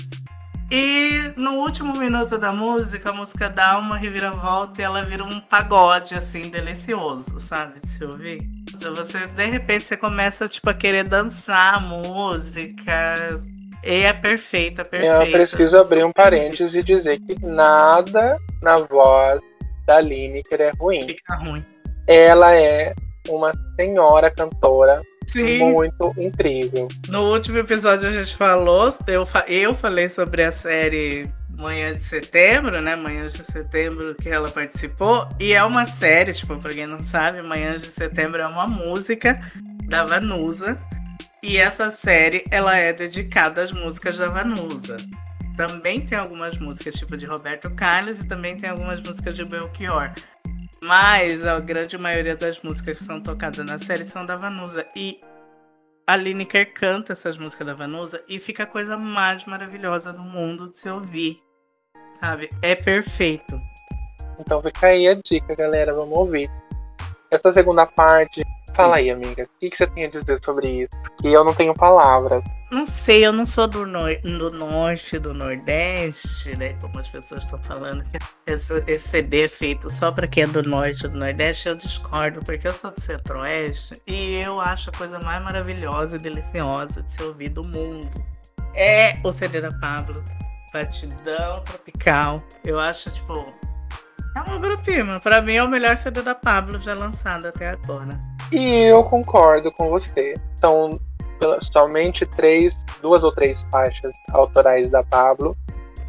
E 0.71 1.33
no 1.37 1.59
último 1.59 1.95
minuto 1.97 2.37
da 2.37 2.51
música, 2.51 3.11
a 3.11 3.13
música 3.13 3.49
dá 3.49 3.77
uma 3.77 3.97
reviravolta 3.97 4.81
e 4.81 4.83
ela 4.83 5.03
vira 5.03 5.23
um 5.23 5.39
pagode, 5.39 6.15
assim, 6.15 6.49
delicioso, 6.49 7.39
sabe? 7.39 7.79
De 7.79 7.87
se 7.87 8.03
ouvir. 8.03 8.49
Você, 8.95 9.27
de 9.27 9.45
repente, 9.45 9.85
você 9.85 9.95
começa, 9.95 10.47
tipo, 10.47 10.69
a 10.69 10.73
querer 10.73 11.03
dançar 11.03 11.75
a 11.75 11.79
música. 11.79 13.35
E 13.83 14.03
é 14.03 14.13
perfeita, 14.13 14.83
perfeita. 14.83 15.25
Eu 15.25 15.31
preciso 15.31 15.77
abrir 15.77 16.03
um 16.05 16.11
parênteses 16.11 16.73
e 16.73 16.81
dizer 16.81 17.19
que 17.19 17.35
nada 17.45 18.37
na 18.61 18.75
voz 18.75 19.39
da 19.85 19.99
Lineker 19.99 20.59
é 20.59 20.71
ruim. 20.79 21.01
Fica 21.01 21.35
ruim. 21.35 21.63
Ela 22.07 22.55
é 22.55 22.95
uma 23.29 23.51
senhora 23.79 24.31
cantora 24.31 25.01
Sim. 25.27 25.71
muito 25.71 26.13
incrível. 26.17 26.87
No 27.09 27.31
último 27.31 27.57
episódio 27.57 28.09
a 28.09 28.11
gente 28.11 28.35
falou, 28.35 28.93
eu, 29.07 29.27
eu 29.47 29.75
falei 29.75 30.09
sobre 30.09 30.43
a 30.43 30.51
série 30.51 31.29
Manhã 31.49 31.91
de 31.91 31.99
Setembro, 31.99 32.81
né? 32.81 32.95
Manhãs 32.95 33.33
de 33.33 33.43
Setembro 33.43 34.15
que 34.15 34.29
ela 34.29 34.49
participou. 34.49 35.27
E 35.39 35.53
é 35.53 35.63
uma 35.63 35.85
série, 35.85 36.33
tipo, 36.33 36.57
pra 36.57 36.71
quem 36.71 36.87
não 36.87 37.01
sabe, 37.01 37.41
Manhãs 37.41 37.81
de 37.81 37.87
Setembro 37.87 38.41
é 38.41 38.47
uma 38.47 38.67
música 38.67 39.39
da 39.85 40.03
Vanusa. 40.03 40.77
E 41.41 41.57
essa 41.57 41.91
série, 41.91 42.43
ela 42.49 42.75
é 42.75 42.93
dedicada 42.93 43.61
às 43.61 43.71
músicas 43.71 44.17
da 44.17 44.29
Vanusa. 44.29 44.97
Também 45.55 46.01
tem 46.01 46.17
algumas 46.17 46.57
músicas, 46.57 46.95
tipo 46.95 47.15
de 47.15 47.25
Roberto 47.25 47.69
Carlos, 47.71 48.21
e 48.21 48.27
também 48.27 48.57
tem 48.57 48.69
algumas 48.69 49.01
músicas 49.01 49.35
de 49.35 49.45
Belchior. 49.45 50.11
Mas 50.83 51.45
a 51.45 51.61
grande 51.61 51.97
maioria 51.97 52.35
das 52.35 52.61
músicas 52.61 52.97
que 52.99 53.05
são 53.05 53.21
tocadas 53.21 53.65
na 53.65 53.79
série 53.79 54.03
são 54.03 54.25
da 54.25 54.35
Vanusa. 54.35 54.85
E 54.93 55.21
a 56.05 56.17
Lineker 56.17 56.73
canta 56.73 57.13
essas 57.13 57.37
músicas 57.37 57.65
da 57.65 57.73
Vanusa 57.73 58.21
e 58.27 58.37
fica 58.37 58.63
a 58.63 58.67
coisa 58.67 58.97
mais 58.97 59.45
maravilhosa 59.45 60.11
do 60.11 60.21
mundo 60.21 60.69
de 60.69 60.77
se 60.77 60.89
ouvir. 60.89 61.41
Sabe? 62.19 62.49
É 62.61 62.75
perfeito. 62.75 63.57
Então 64.37 64.61
fica 64.61 64.87
aí 64.87 65.07
a 65.07 65.15
dica, 65.15 65.55
galera. 65.55 65.93
Vamos 65.93 66.17
ouvir. 66.17 66.49
Essa 67.31 67.53
segunda 67.53 67.85
parte 67.85 68.43
Fala 68.75 68.95
aí, 68.95 69.11
amiga. 69.11 69.43
O 69.43 69.59
que, 69.59 69.69
que 69.69 69.77
você 69.77 69.85
tem 69.87 70.05
a 70.05 70.07
dizer 70.07 70.39
sobre 70.43 70.83
isso? 70.83 71.01
Que 71.21 71.27
eu 71.27 71.43
não 71.43 71.53
tenho 71.53 71.73
palavras. 71.75 72.43
Não 72.71 72.87
sei, 72.87 73.23
eu 73.23 73.31
não 73.31 73.45
sou 73.45 73.67
do, 73.67 73.85
no 73.85 74.09
do 74.23 74.49
norte, 74.49 75.19
do 75.19 75.31
nordeste, 75.31 76.57
né? 76.57 76.75
Como 76.81 76.97
as 76.97 77.07
pessoas 77.07 77.43
estão 77.43 77.63
falando 77.63 78.03
esse, 78.47 78.83
esse 78.87 79.09
CD 79.09 79.43
é 79.43 79.47
feito 79.47 79.91
só 79.91 80.11
para 80.11 80.27
quem 80.27 80.43
é 80.43 80.47
do 80.47 80.63
norte 80.63 81.07
do 81.07 81.15
nordeste, 81.15 81.69
eu 81.69 81.75
discordo, 81.75 82.39
porque 82.39 82.67
eu 82.67 82.73
sou 82.73 82.89
do 82.89 82.99
centro-oeste 82.99 83.93
e 84.07 84.37
eu 84.37 84.59
acho 84.59 84.89
a 84.89 84.93
coisa 84.93 85.19
mais 85.19 85.43
maravilhosa 85.43 86.15
e 86.15 86.19
deliciosa 86.19 87.03
de 87.03 87.11
se 87.11 87.21
ouvir 87.21 87.49
do 87.49 87.63
mundo. 87.63 88.09
É 88.73 89.19
o 89.23 89.31
CD 89.31 89.61
da 89.61 89.71
Pablo. 89.79 90.23
Batidão 90.73 91.63
tropical. 91.63 92.43
Eu 92.65 92.79
acho, 92.79 93.11
tipo, 93.11 93.53
é 94.35 94.41
uma 94.41 94.55
obra-prima. 94.55 95.19
Pra 95.19 95.43
mim 95.43 95.53
é 95.53 95.63
o 95.63 95.69
melhor 95.69 95.95
CD 95.95 96.23
da 96.23 96.33
Pablo 96.33 96.79
já 96.79 96.95
lançado 96.95 97.45
até 97.45 97.69
agora. 97.69 98.32
E 98.51 98.89
eu 98.89 99.03
concordo 99.03 99.71
com 99.71 99.89
você. 99.89 100.35
São 100.59 100.99
somente 101.71 102.25
três, 102.25 102.73
duas 103.01 103.23
ou 103.23 103.31
três 103.31 103.63
faixas 103.71 104.15
autorais 104.31 104.89
da 104.89 105.03
Pablo. 105.03 105.55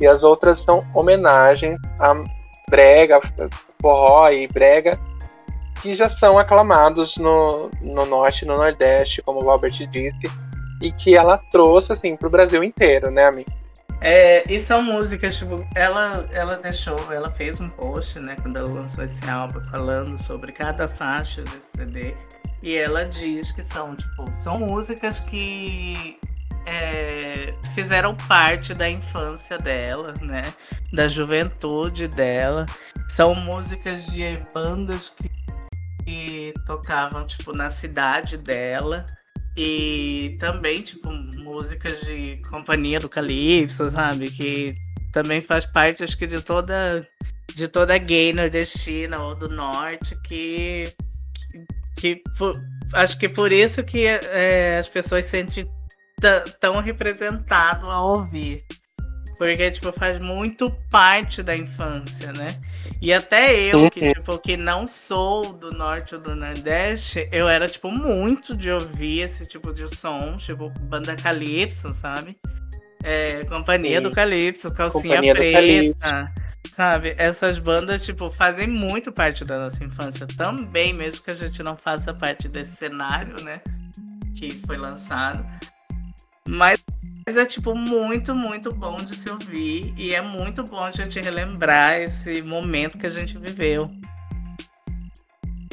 E 0.01 0.07
as 0.07 0.23
outras 0.23 0.63
são 0.63 0.85
homenagens 0.95 1.79
a 1.99 2.11
brega, 2.69 3.21
forró 3.81 4.29
e 4.31 4.47
brega, 4.49 4.99
que 5.81 5.95
já 5.95 6.09
são 6.11 6.39
aclamados 6.39 7.17
no, 7.17 7.71
no 7.81 8.05
norte 8.07 8.43
e 8.43 8.49
no 8.49 8.57
nordeste, 8.57 9.23
como 9.23 9.41
o 9.41 9.45
Robert 9.45 9.73
disse, 9.91 10.31
e 10.83 10.91
que 10.93 11.17
ela 11.17 11.39
trouxe 11.51 11.93
assim 11.93 12.17
para 12.17 12.27
o 12.27 12.31
Brasil 12.31 12.65
inteiro, 12.65 13.11
né, 13.11 13.27
amigo? 13.27 13.51
É, 14.07 14.45
e 14.53 14.61
são 14.61 14.83
músicas, 14.83 15.35
tipo, 15.35 15.57
ela, 15.75 16.29
ela 16.31 16.59
deixou, 16.59 17.11
ela 17.11 17.31
fez 17.31 17.59
um 17.59 17.71
post, 17.71 18.21
né, 18.21 18.37
quando 18.43 18.59
ela 18.59 18.69
lançou 18.69 19.03
esse 19.03 19.27
álbum, 19.31 19.63
falando 19.63 20.23
sobre 20.23 20.53
cada 20.53 20.87
faixa 20.87 21.41
desse 21.41 21.79
CD. 21.79 22.15
E 22.63 22.77
ela 22.77 23.07
diz 23.07 23.51
que 23.51 23.63
são, 23.63 23.97
tipo, 23.97 24.29
são 24.35 24.59
músicas 24.59 25.21
que 25.21 26.19
é, 26.67 27.55
fizeram 27.75 28.15
parte 28.15 28.75
da 28.75 28.91
infância 28.91 29.57
dela, 29.57 30.15
né? 30.21 30.43
Da 30.93 31.09
juventude 31.09 32.07
dela. 32.07 32.67
São 33.09 33.35
músicas 33.35 34.05
de 34.07 34.35
bandas 34.53 35.11
que, 35.11 35.31
que 36.05 36.55
tocavam, 36.67 37.27
tipo, 37.27 37.55
na 37.55 37.71
cidade 37.71 38.37
dela. 38.37 39.07
E 39.57 40.37
também, 40.39 40.83
tipo, 40.83 41.11
músicas 41.39 42.01
de 42.01 42.41
Companhia 42.49 42.99
do 42.99 43.09
Calypso, 43.09 43.89
sabe? 43.89 44.31
Que 44.31 44.75
também 45.13 45.41
faz 45.41 45.65
parte, 45.65 46.03
acho 46.03 46.19
que, 46.19 46.27
de 46.27 46.41
toda 46.43 47.07
de 47.55 47.69
toda 47.69 47.97
gay 47.99 48.33
nordestina 48.33 49.23
ou 49.23 49.35
do 49.35 49.49
norte 49.49 50.17
que, 50.23 50.93
que, 52.01 52.17
que 52.17 52.23
acho 52.93 53.17
que 53.19 53.29
por 53.29 53.53
isso 53.53 53.85
que 53.85 54.07
é, 54.07 54.77
as 54.79 54.89
pessoas 54.89 55.25
se 55.25 55.31
sentem 55.33 55.71
tão 56.61 56.81
representado 56.81 57.87
ao 57.87 58.19
ouvir. 58.19 58.65
Porque, 59.45 59.71
tipo, 59.71 59.93
faz 59.93 60.19
muito 60.19 60.71
parte 60.91 61.43
da 61.43 61.55
infância, 61.55 62.33
né? 62.33 62.59
E 62.99 63.13
até 63.13 63.55
eu, 63.55 63.91
que, 63.91 64.15
tipo, 64.15 64.39
que 64.39 64.57
não 64.57 64.87
sou 64.87 65.53
do 65.53 65.71
norte 65.71 66.15
ou 66.15 66.21
do 66.23 66.35
nordeste, 66.35 67.29
eu 67.31 67.47
era, 67.47 67.69
tipo, 67.69 67.91
muito 67.91 68.57
de 68.57 68.71
ouvir 68.71 69.21
esse 69.21 69.47
tipo 69.47 69.71
de 69.75 69.87
som, 69.95 70.39
tipo, 70.39 70.71
banda 70.81 71.15
Calypso, 71.15 71.93
sabe? 71.93 72.39
É, 73.03 73.45
Companhia 73.45 73.99
Sim. 73.99 74.05
do 74.05 74.11
Calypso, 74.13 74.73
Calcinha 74.73 75.17
Companhia 75.17 75.35
Preta, 75.35 76.33
sabe? 76.73 77.15
Essas 77.19 77.59
bandas, 77.59 78.03
tipo, 78.03 78.31
fazem 78.31 78.67
muito 78.67 79.13
parte 79.13 79.45
da 79.45 79.59
nossa 79.59 79.85
infância 79.85 80.27
também, 80.27 80.95
mesmo 80.95 81.23
que 81.23 81.33
a 81.33 81.35
gente 81.35 81.63
não 81.63 81.77
faça 81.77 82.15
parte 82.15 82.49
desse 82.49 82.77
cenário, 82.77 83.45
né? 83.45 83.61
Que 84.35 84.51
foi 84.67 84.79
lançado. 84.79 85.45
Mas 86.49 86.83
mas 87.27 87.39
é, 87.39 87.47
tipo, 87.47 87.75
muito, 87.75 88.35
muito 88.35 88.73
bom 88.73 88.97
de 88.97 89.17
se 89.17 89.31
ouvir. 89.31 89.95
E 89.97 90.15
é 90.15 90.21
muito 90.21 90.63
bom 90.63 90.81
a 90.81 90.91
gente 90.91 91.19
relembrar 91.21 91.95
esse 91.95 92.43
momento 92.43 92.99
que 92.99 93.07
a 93.07 93.11
gente 93.11 93.39
viveu. 93.39 93.91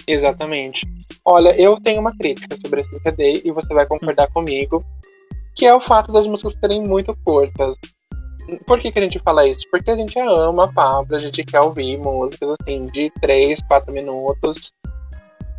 Exatamente. 0.07 0.87
Olha, 1.25 1.49
eu 1.59 1.79
tenho 1.81 1.99
uma 1.99 2.15
crítica 2.17 2.55
sobre 2.63 2.81
esse 2.81 2.99
CD 2.99 3.41
e 3.43 3.51
você 3.51 3.73
vai 3.73 3.85
concordar 3.85 4.27
hum. 4.29 4.33
comigo, 4.33 4.83
que 5.55 5.65
é 5.65 5.73
o 5.73 5.81
fato 5.81 6.11
das 6.11 6.25
músicas 6.25 6.55
serem 6.59 6.81
muito 6.81 7.15
curtas. 7.25 7.75
Por 8.65 8.79
que, 8.79 8.91
que 8.91 8.99
a 8.99 9.03
gente 9.03 9.19
fala 9.19 9.47
isso? 9.47 9.65
Porque 9.69 9.91
a 9.91 9.95
gente 9.95 10.17
ama 10.19 10.65
a 10.65 10.73
Pablo, 10.73 11.15
a 11.15 11.19
gente 11.19 11.43
quer 11.43 11.59
ouvir 11.59 11.97
músicas 11.97 12.55
assim 12.61 12.85
de 12.85 13.11
3, 13.21 13.59
4 13.67 13.93
minutos 13.93 14.71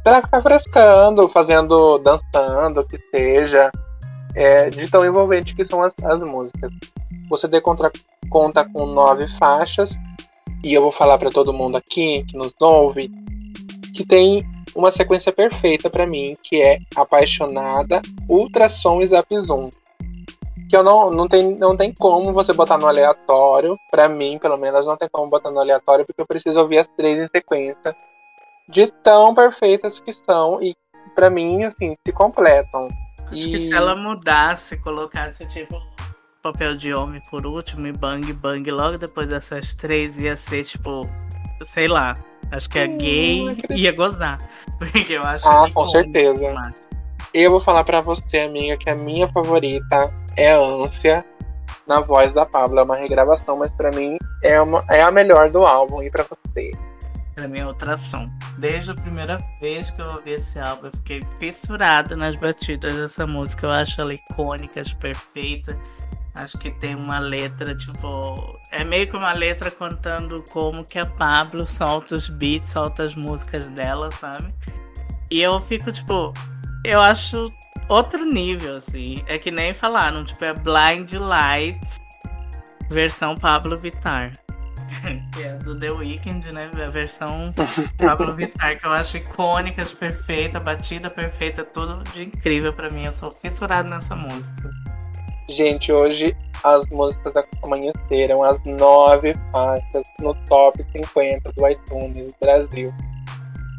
pra 0.03 0.21
ficar 0.23 0.43
frescando, 0.43 1.29
fazendo, 1.29 1.99
dançando, 1.99 2.81
o 2.81 2.87
que 2.87 2.99
seja 3.11 3.71
é, 4.35 4.71
de 4.71 4.91
tão 4.91 5.05
envolvente 5.05 5.55
que 5.55 5.65
são 5.65 5.83
as, 5.83 5.93
as 6.03 6.21
músicas. 6.29 6.71
O 7.31 7.37
CD 7.37 7.61
contra, 7.61 7.91
conta 8.31 8.65
com 8.65 8.87
nove 8.87 9.27
faixas, 9.39 9.91
e 10.63 10.75
eu 10.75 10.83
vou 10.83 10.93
falar 10.93 11.19
para 11.19 11.31
todo 11.31 11.53
mundo 11.53 11.77
aqui 11.77 12.25
que 12.29 12.37
nos 12.37 12.55
ouve 12.61 13.11
que 13.95 14.07
tem 14.07 14.45
uma 14.75 14.91
sequência 14.91 15.33
perfeita 15.33 15.91
para 15.91 16.07
mim, 16.07 16.33
que 16.43 16.61
é 16.61 16.79
Apaixonada, 16.97 18.01
Ultrassom 18.29 19.03
e 19.03 19.07
Zap 19.07 19.39
Zoom. 19.39 19.69
Que 20.69 20.77
eu 20.77 20.83
não, 20.83 21.11
não, 21.11 21.29
tem, 21.29 21.55
não 21.57 21.77
tem 21.77 21.93
como 21.93 22.33
você 22.33 22.53
botar 22.55 22.79
no 22.79 22.87
aleatório, 22.87 23.77
para 23.91 24.09
mim, 24.09 24.39
pelo 24.39 24.57
menos, 24.57 24.87
não 24.87 24.97
tem 24.97 25.09
como 25.11 25.31
botar 25.31 25.51
no 25.51 25.61
aleatório, 25.61 26.07
porque 26.07 26.23
eu 26.23 26.27
preciso 26.27 26.59
ouvir 26.59 26.79
as 26.79 26.89
três 26.97 27.19
em 27.19 27.29
sequência, 27.29 27.95
de 28.69 28.87
tão 29.03 29.35
perfeitas 29.35 30.01
que 30.01 30.15
são, 30.25 30.63
e 30.63 30.75
para 31.15 31.29
mim, 31.29 31.65
assim, 31.65 31.95
se 32.07 32.13
completam. 32.13 32.89
Acho 33.33 33.49
e... 33.49 33.53
que 33.53 33.59
se 33.59 33.75
ela 33.75 33.97
mudasse, 33.97 34.77
colocasse 34.77 35.47
tipo 35.49 35.81
papel 36.43 36.75
de 36.75 36.93
homem 36.93 37.21
por 37.31 37.47
último 37.47 37.87
e 37.87 37.93
bang 37.93 38.33
bang 38.33 38.69
logo 38.71 38.99
depois 38.99 39.29
dessas 39.29 39.75
três 39.75 40.19
ia 40.19 40.37
ser 40.37 40.65
tipo, 40.65 41.09
sei 41.63 41.87
lá, 41.87 42.15
acho 42.51 42.69
que 42.69 42.79
a 42.79 42.85
hum, 42.85 42.99
gay 42.99 43.57
ia 43.71 43.93
gozar. 43.93 44.39
Porque 44.79 45.15
eu 45.15 45.23
acho 45.23 45.49
Ah, 45.49 45.67
com 45.73 45.89
certeza. 45.89 46.35
Demais. 46.35 46.75
Eu 47.33 47.51
vou 47.51 47.61
falar 47.63 47.85
para 47.85 48.03
você, 48.03 48.41
amiga, 48.41 48.77
que 48.77 48.91
a 48.91 48.95
minha 48.95 49.27
favorita 49.33 50.13
é 50.37 50.53
Ânsia 50.53 51.25
na 51.87 52.01
voz 52.01 52.33
da 52.35 52.45
Pablo. 52.45 52.81
É 52.81 52.83
uma 52.83 52.97
regravação, 52.97 53.57
mas 53.57 53.71
para 53.73 53.91
mim 53.93 54.19
é, 54.43 54.61
uma, 54.61 54.85
é 54.91 55.03
a 55.03 55.11
melhor 55.11 55.51
do 55.51 55.65
álbum. 55.65 56.03
E 56.03 56.11
para 56.11 56.25
você? 56.25 56.73
Pra 57.35 57.49
mim 57.49 57.61
é 57.61 57.67
outra 57.67 57.97
som. 57.97 58.31
Desde 58.59 58.91
a 58.91 58.95
primeira 58.95 59.43
vez 59.61 59.91
que 59.91 60.01
eu 60.03 60.07
ouvi 60.07 60.33
esse 60.33 60.59
álbum, 60.59 60.87
eu 60.87 60.93
fiquei 60.93 61.25
fissurada 61.39 62.15
nas 62.15 62.37
batidas 62.37 62.95
dessa 62.95 63.27
música. 63.27 63.67
Eu 63.67 63.71
acho 63.71 64.01
ela 64.01 64.13
icônica, 64.13 64.81
acho 64.81 64.97
perfeita. 64.99 65.79
Acho 66.35 66.59
que 66.59 66.71
tem 66.71 66.95
uma 66.95 67.19
letra, 67.19 67.75
tipo. 67.75 68.59
É 68.71 68.85
meio 68.85 69.07
que 69.07 69.17
uma 69.17 69.33
letra 69.33 69.71
contando 69.71 70.45
como 70.51 70.85
que 70.85 70.99
a 70.99 71.07
Pablo 71.07 71.65
solta 71.67 72.17
os 72.17 72.29
beats, 72.29 72.71
solta 72.71 73.03
as 73.03 73.15
músicas 73.15 73.71
dela, 73.71 74.11
sabe? 74.11 74.53
E 75.31 75.41
eu 75.41 75.59
fico, 75.61 75.91
tipo. 75.91 76.33
Eu 76.85 77.01
acho 77.01 77.53
outro 77.89 78.25
nível, 78.25 78.77
assim. 78.77 79.23
É 79.27 79.39
que 79.39 79.51
nem 79.51 79.73
falaram, 79.73 80.25
tipo, 80.25 80.45
é 80.45 80.53
Blind 80.53 81.13
Lights 81.13 82.01
versão 82.93 83.35
Pablo 83.35 83.77
Vittar. 83.79 84.33
Que 85.33 85.43
é 85.45 85.55
do 85.55 85.79
The 85.79 85.91
Weeknd, 85.91 86.53
né? 86.53 86.71
A 86.73 86.91
versão 86.91 87.53
Pablo 87.99 88.35
Vittar, 88.35 88.79
que 88.79 88.87
eu 88.87 88.93
acho 88.93 89.17
icônica, 89.17 89.85
de 89.85 89.95
perfeita, 89.97 90.61
batida 90.61 91.09
perfeita, 91.11 91.65
tudo 91.65 92.03
de 92.13 92.25
incrível 92.25 92.73
para 92.73 92.91
mim. 92.91 93.05
Eu 93.05 93.13
sou 93.13 93.31
fissurado 93.33 93.89
nessa 93.89 94.15
música. 94.15 94.71
Gente, 95.49 95.93
hoje 95.93 96.37
as 96.63 96.89
músicas 96.91 97.45
amanheceram 97.63 98.43
as 98.43 98.63
nove 98.65 99.35
faixas 99.51 100.05
no 100.21 100.35
top 100.47 100.85
50 100.93 101.53
do 101.53 101.69
iTunes 101.69 102.35
Brasil. 102.41 102.93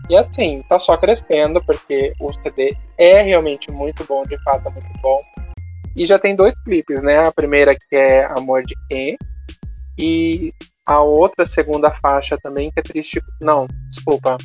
E 0.10 0.18
assim, 0.18 0.62
tá 0.68 0.80
só 0.80 0.98
crescendo, 0.98 1.64
porque 1.64 2.14
o 2.20 2.34
CD 2.34 2.76
é 3.00 3.22
realmente 3.22 3.72
muito 3.72 4.04
bom, 4.04 4.24
de 4.24 4.38
fato 4.44 4.68
é 4.68 4.72
muito 4.72 5.02
bom. 5.02 5.22
E 5.96 6.06
já 6.06 6.20
tem 6.20 6.36
dois 6.36 6.54
clipes, 6.66 7.02
né? 7.02 7.26
A 7.26 7.32
primeira 7.32 7.74
que 7.74 7.96
é 7.96 8.26
Amor 8.38 8.64
de 8.64 8.76
Quem, 8.90 9.18
e 9.98 10.54
a 10.86 11.02
outra 11.02 11.46
segunda 11.46 11.92
faixa 11.92 12.38
também, 12.42 12.72
que 12.72 12.80
é 12.80 12.84
Triste. 12.84 13.22
Não, 13.42 13.68
desculpa. 13.92 14.38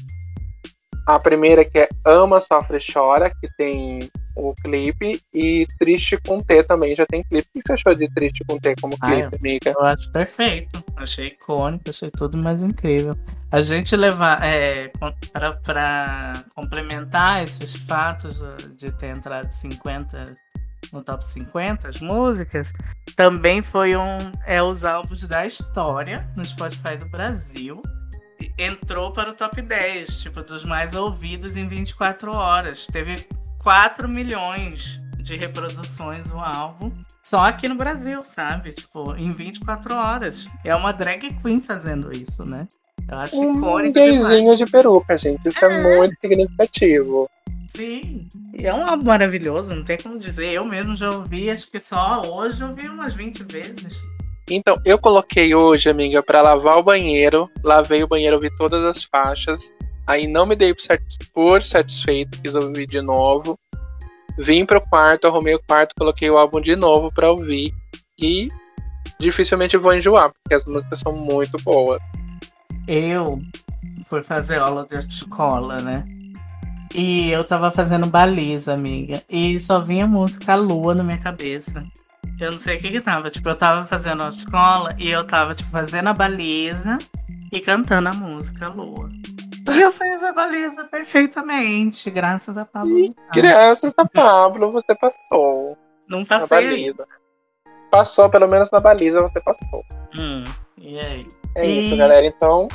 A 1.06 1.18
primeira 1.18 1.64
que 1.64 1.78
é 1.78 1.88
Ama, 2.04 2.40
Sofre 2.40 2.78
Chora, 2.92 3.30
que 3.30 3.48
tem 3.56 3.98
o 4.36 4.54
clipe, 4.62 5.20
e 5.34 5.66
Triste 5.78 6.18
com 6.26 6.40
T 6.40 6.62
também 6.64 6.94
já 6.94 7.04
tem 7.06 7.24
clipe. 7.24 7.48
O 7.48 7.52
que 7.58 7.62
você 7.66 7.72
achou 7.72 7.94
de 7.94 8.08
Triste 8.14 8.44
com 8.46 8.58
T 8.58 8.74
como 8.80 8.98
clipe, 8.98 9.22
ah, 9.22 9.38
amiga? 9.38 9.74
Eu 9.76 9.84
acho 9.84 10.12
perfeito. 10.12 10.84
Achei 10.96 11.28
icônico, 11.28 11.88
achei 11.88 12.10
tudo 12.10 12.38
mais 12.42 12.62
incrível. 12.62 13.14
A 13.50 13.62
gente 13.62 13.96
levar 13.96 14.44
é, 14.44 14.92
para 15.64 16.44
complementar 16.54 17.42
esses 17.42 17.76
fatos 17.76 18.42
de 18.76 18.92
ter 18.92 19.16
entrado 19.16 19.50
50 19.50 20.24
no 20.92 21.02
top 21.02 21.24
50 21.24 21.88
as 21.88 22.00
músicas, 22.00 22.72
também 23.16 23.62
foi 23.62 23.96
um 23.96 24.18
é 24.46 24.62
os 24.62 24.84
álbuns 24.84 25.26
da 25.26 25.46
história 25.46 26.28
no 26.36 26.44
Spotify 26.44 26.96
do 26.96 27.08
Brasil 27.08 27.82
entrou 28.58 29.12
para 29.12 29.30
o 29.30 29.34
top 29.34 29.60
10, 29.62 30.18
tipo, 30.18 30.42
dos 30.42 30.64
mais 30.64 30.94
ouvidos 30.94 31.56
em 31.56 31.66
24 31.66 32.32
horas. 32.32 32.86
Teve 32.86 33.26
4 33.62 34.08
milhões 34.08 35.00
de 35.18 35.36
reproduções 35.36 36.30
o 36.30 36.38
álbum, 36.38 36.90
só 37.22 37.40
aqui 37.40 37.68
no 37.68 37.74
Brasil, 37.74 38.22
sabe? 38.22 38.72
Tipo, 38.72 39.14
em 39.16 39.30
24 39.32 39.94
horas. 39.94 40.46
É 40.64 40.74
uma 40.74 40.92
drag 40.92 41.34
queen 41.42 41.60
fazendo 41.60 42.10
isso, 42.10 42.44
né? 42.44 42.66
Eu 43.10 43.18
acho 43.18 43.40
um 43.40 43.56
icônico 43.56 44.00
demais. 44.00 44.58
de 44.58 44.66
peruca, 44.66 45.16
gente. 45.16 45.48
Isso 45.48 45.64
é, 45.64 45.68
é 45.68 45.96
muito 45.96 46.14
significativo. 46.20 47.28
Sim, 47.68 48.26
e 48.54 48.66
é 48.66 48.74
um 48.74 48.84
álbum 48.84 49.04
maravilhoso, 49.04 49.74
não 49.74 49.84
tem 49.84 49.98
como 49.98 50.18
dizer. 50.18 50.52
Eu 50.52 50.64
mesmo 50.64 50.96
já 50.96 51.10
ouvi, 51.10 51.50
acho 51.50 51.70
que 51.70 51.78
só 51.78 52.22
hoje 52.22 52.62
eu 52.62 52.68
ouvi 52.68 52.88
umas 52.88 53.14
20 53.14 53.44
vezes. 53.44 54.02
Então, 54.50 54.80
eu 54.84 54.98
coloquei 54.98 55.54
hoje, 55.54 55.90
amiga, 55.90 56.22
para 56.22 56.40
lavar 56.40 56.78
o 56.78 56.82
banheiro. 56.82 57.50
Lavei 57.62 58.02
o 58.02 58.08
banheiro, 58.08 58.36
ouvi 58.36 58.50
todas 58.56 58.82
as 58.82 59.04
faixas. 59.04 59.60
Aí 60.06 60.26
não 60.26 60.46
me 60.46 60.56
dei 60.56 60.74
por 61.34 61.62
satisfeito, 61.62 62.40
quis 62.40 62.54
ouvir 62.54 62.86
de 62.86 63.02
novo. 63.02 63.58
Vim 64.38 64.64
pro 64.64 64.80
quarto, 64.80 65.26
arrumei 65.26 65.54
o 65.54 65.62
quarto, 65.68 65.94
coloquei 65.98 66.30
o 66.30 66.38
álbum 66.38 66.62
de 66.62 66.74
novo 66.74 67.12
para 67.12 67.30
ouvir. 67.30 67.74
E 68.18 68.48
dificilmente 69.20 69.76
vou 69.76 69.92
enjoar, 69.92 70.32
porque 70.32 70.54
as 70.54 70.64
músicas 70.64 71.00
são 71.00 71.12
muito 71.12 71.62
boas. 71.62 72.00
Eu 72.86 73.42
fui 74.08 74.22
fazer 74.22 74.58
aula 74.58 74.86
de 74.86 74.96
escola, 74.96 75.76
né? 75.82 76.04
E 76.94 77.30
eu 77.30 77.44
tava 77.44 77.70
fazendo 77.70 78.06
baliza, 78.06 78.72
amiga. 78.72 79.22
E 79.28 79.58
só 79.60 79.80
vinha 79.80 80.06
música 80.06 80.54
Lua 80.54 80.94
na 80.94 81.04
minha 81.04 81.18
cabeça. 81.18 81.84
Eu 82.40 82.52
não 82.52 82.58
sei 82.58 82.76
o 82.76 82.80
que 82.80 82.90
que 82.90 83.00
tava. 83.00 83.30
Tipo, 83.30 83.48
eu 83.48 83.56
tava 83.56 83.84
fazendo 83.84 84.22
a 84.22 84.28
escola 84.28 84.94
e 84.98 85.10
eu 85.10 85.26
tava, 85.26 85.54
tipo, 85.54 85.70
fazendo 85.70 86.08
a 86.08 86.14
baliza 86.14 86.98
e 87.52 87.60
cantando 87.60 88.08
a 88.08 88.12
música 88.12 88.66
Lua. 88.66 89.10
E 89.70 89.80
eu 89.80 89.92
fiz 89.92 90.22
a 90.22 90.32
baliza 90.32 90.84
perfeitamente, 90.84 92.10
graças 92.10 92.56
a 92.56 92.64
Pablo. 92.64 93.08
graças 93.34 93.92
a 93.96 94.04
Pablo, 94.06 94.72
você 94.72 94.94
passou. 94.94 95.76
Não 96.08 96.24
passei. 96.24 96.94
Passou, 97.90 98.30
pelo 98.30 98.48
menos 98.48 98.70
na 98.70 98.80
baliza 98.80 99.20
você 99.20 99.40
passou. 99.40 99.84
Hum, 100.14 100.44
e 100.78 100.98
aí? 100.98 101.26
É 101.54 101.66
e... 101.66 101.86
isso, 101.86 101.96
galera. 101.96 102.26
Então, 102.26 102.68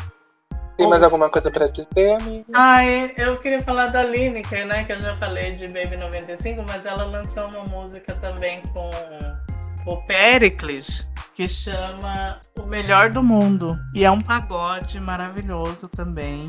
tem 0.78 0.90
mais 0.90 1.04
alguma 1.04 1.30
coisa 1.30 1.52
pra 1.52 1.68
dizer, 1.68 2.22
amiga? 2.22 2.46
Ah, 2.54 2.86
eu 2.86 3.38
queria 3.40 3.62
falar 3.62 3.88
da 3.88 4.04
Lineker, 4.04 4.66
né? 4.66 4.84
Que 4.84 4.94
eu 4.94 5.00
já 5.00 5.14
falei 5.14 5.54
de 5.54 5.68
Baby 5.68 5.98
95, 5.98 6.64
mas 6.68 6.86
ela 6.86 7.06
lançou 7.06 7.48
uma 7.50 7.64
música 7.64 8.16
também 8.16 8.62
com 8.74 8.90
o 9.86 9.98
Pericles, 10.06 11.08
que 11.34 11.48
chama 11.48 12.40
O 12.58 12.66
Melhor 12.66 13.10
do 13.10 13.22
Mundo. 13.22 13.78
E 13.94 14.04
é 14.06 14.12
um 14.12 14.22
pagode 14.22 15.00
maravilhoso 15.00 15.88
também. 15.88 16.48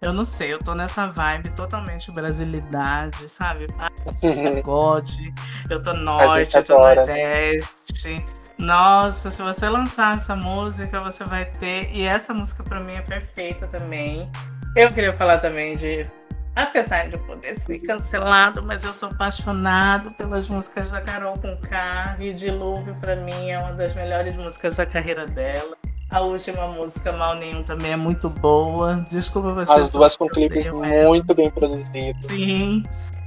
Eu 0.00 0.12
não 0.12 0.24
sei, 0.24 0.52
eu 0.52 0.58
tô 0.58 0.74
nessa 0.74 1.06
vibe 1.06 1.50
totalmente 1.50 2.10
brasilidade, 2.10 3.28
sabe? 3.28 3.68
Pagode, 4.20 5.32
eu 5.70 5.80
tô 5.80 5.92
norte, 5.94 6.56
eu 6.56 6.64
tô 6.64 6.76
nordeste. 6.76 8.24
Nossa, 8.62 9.28
se 9.28 9.42
você 9.42 9.68
lançar 9.68 10.14
essa 10.14 10.36
música, 10.36 11.00
você 11.00 11.24
vai 11.24 11.44
ter. 11.44 11.90
E 11.92 12.02
essa 12.02 12.32
música 12.32 12.62
para 12.62 12.78
mim 12.78 12.92
é 12.92 13.02
perfeita 13.02 13.66
também. 13.66 14.30
Eu 14.76 14.92
queria 14.92 15.12
falar 15.12 15.38
também 15.38 15.76
de. 15.76 16.08
Apesar 16.54 17.08
de 17.08 17.18
poder 17.18 17.58
ser 17.58 17.80
cancelado, 17.80 18.62
mas 18.62 18.84
eu 18.84 18.92
sou 18.92 19.08
apaixonado 19.08 20.14
pelas 20.14 20.48
músicas 20.48 20.92
da 20.92 21.00
Carol 21.00 21.36
com 21.38 21.56
K. 21.56 22.16
E 22.20 22.30
Dilúvio, 22.30 22.94
para 23.00 23.16
mim, 23.16 23.50
é 23.50 23.58
uma 23.58 23.72
das 23.72 23.96
melhores 23.96 24.36
músicas 24.36 24.76
da 24.76 24.86
carreira 24.86 25.26
dela. 25.26 25.76
A 26.10 26.20
última 26.20 26.68
música, 26.68 27.10
Mal 27.10 27.34
Nenhum, 27.36 27.64
também 27.64 27.92
é 27.92 27.96
muito 27.96 28.30
boa. 28.30 29.02
Desculpa 29.10 29.54
você. 29.54 29.72
As 29.72 29.90
duas 29.90 30.14
com 30.14 30.28
clipes 30.28 30.70
muito 30.70 31.34
bem 31.34 31.50
produzidos. 31.50 32.26
Sim, 32.26 32.84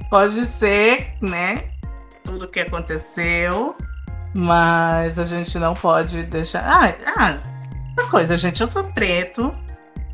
pode 0.08 0.46
ser, 0.46 1.14
né? 1.20 1.64
Tudo 2.24 2.48
que 2.48 2.60
aconteceu. 2.60 3.76
Mas 4.36 5.18
a 5.18 5.24
gente 5.24 5.58
não 5.58 5.74
pode 5.74 6.22
deixar. 6.24 6.62
Ah, 6.64 6.94
ah, 7.16 7.38
uma 7.98 8.10
coisa, 8.10 8.36
gente, 8.36 8.60
eu 8.60 8.66
sou 8.66 8.84
preto 8.92 9.56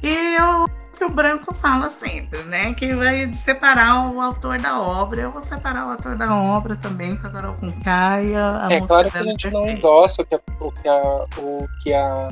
e 0.02 0.36
eu 0.36 0.66
que 0.96 1.04
o 1.04 1.08
branco 1.08 1.52
fala 1.54 1.90
sempre, 1.90 2.40
né? 2.44 2.72
Que 2.74 2.94
vai 2.94 3.34
separar 3.34 4.12
o 4.12 4.20
autor 4.20 4.60
da 4.60 4.80
obra. 4.80 5.22
Eu 5.22 5.32
vou 5.32 5.40
separar 5.40 5.86
o 5.86 5.90
autor 5.90 6.16
da 6.16 6.32
obra 6.34 6.76
também 6.76 7.16
com 7.16 7.26
a 7.26 7.30
Carol 7.30 7.54
com 7.54 7.72
Caia. 7.82 8.50
A 8.60 8.72
é 8.72 8.80
claro 8.80 9.10
que 9.10 9.18
a 9.18 9.24
gente 9.24 9.50
não 9.50 9.68
endossa 9.68 10.22
o 10.22 10.24
que 10.24 10.34
a, 10.36 10.40
o 10.60 10.72
que 10.72 10.88
a, 10.88 11.26
o 11.38 11.66
que 11.82 11.92
a 11.92 12.28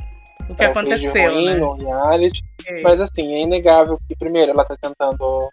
o 0.48 0.54
que 0.54 0.64
aconteceu, 0.64 1.32
ruim, 1.32 1.46
né? 1.46 1.84
reality, 1.84 2.42
é. 2.66 2.82
mas 2.82 3.00
assim, 3.00 3.34
é 3.34 3.42
inegável 3.42 4.00
que 4.08 4.16
primeiro 4.16 4.50
ela 4.50 4.64
tá 4.64 4.76
tentando 4.80 5.48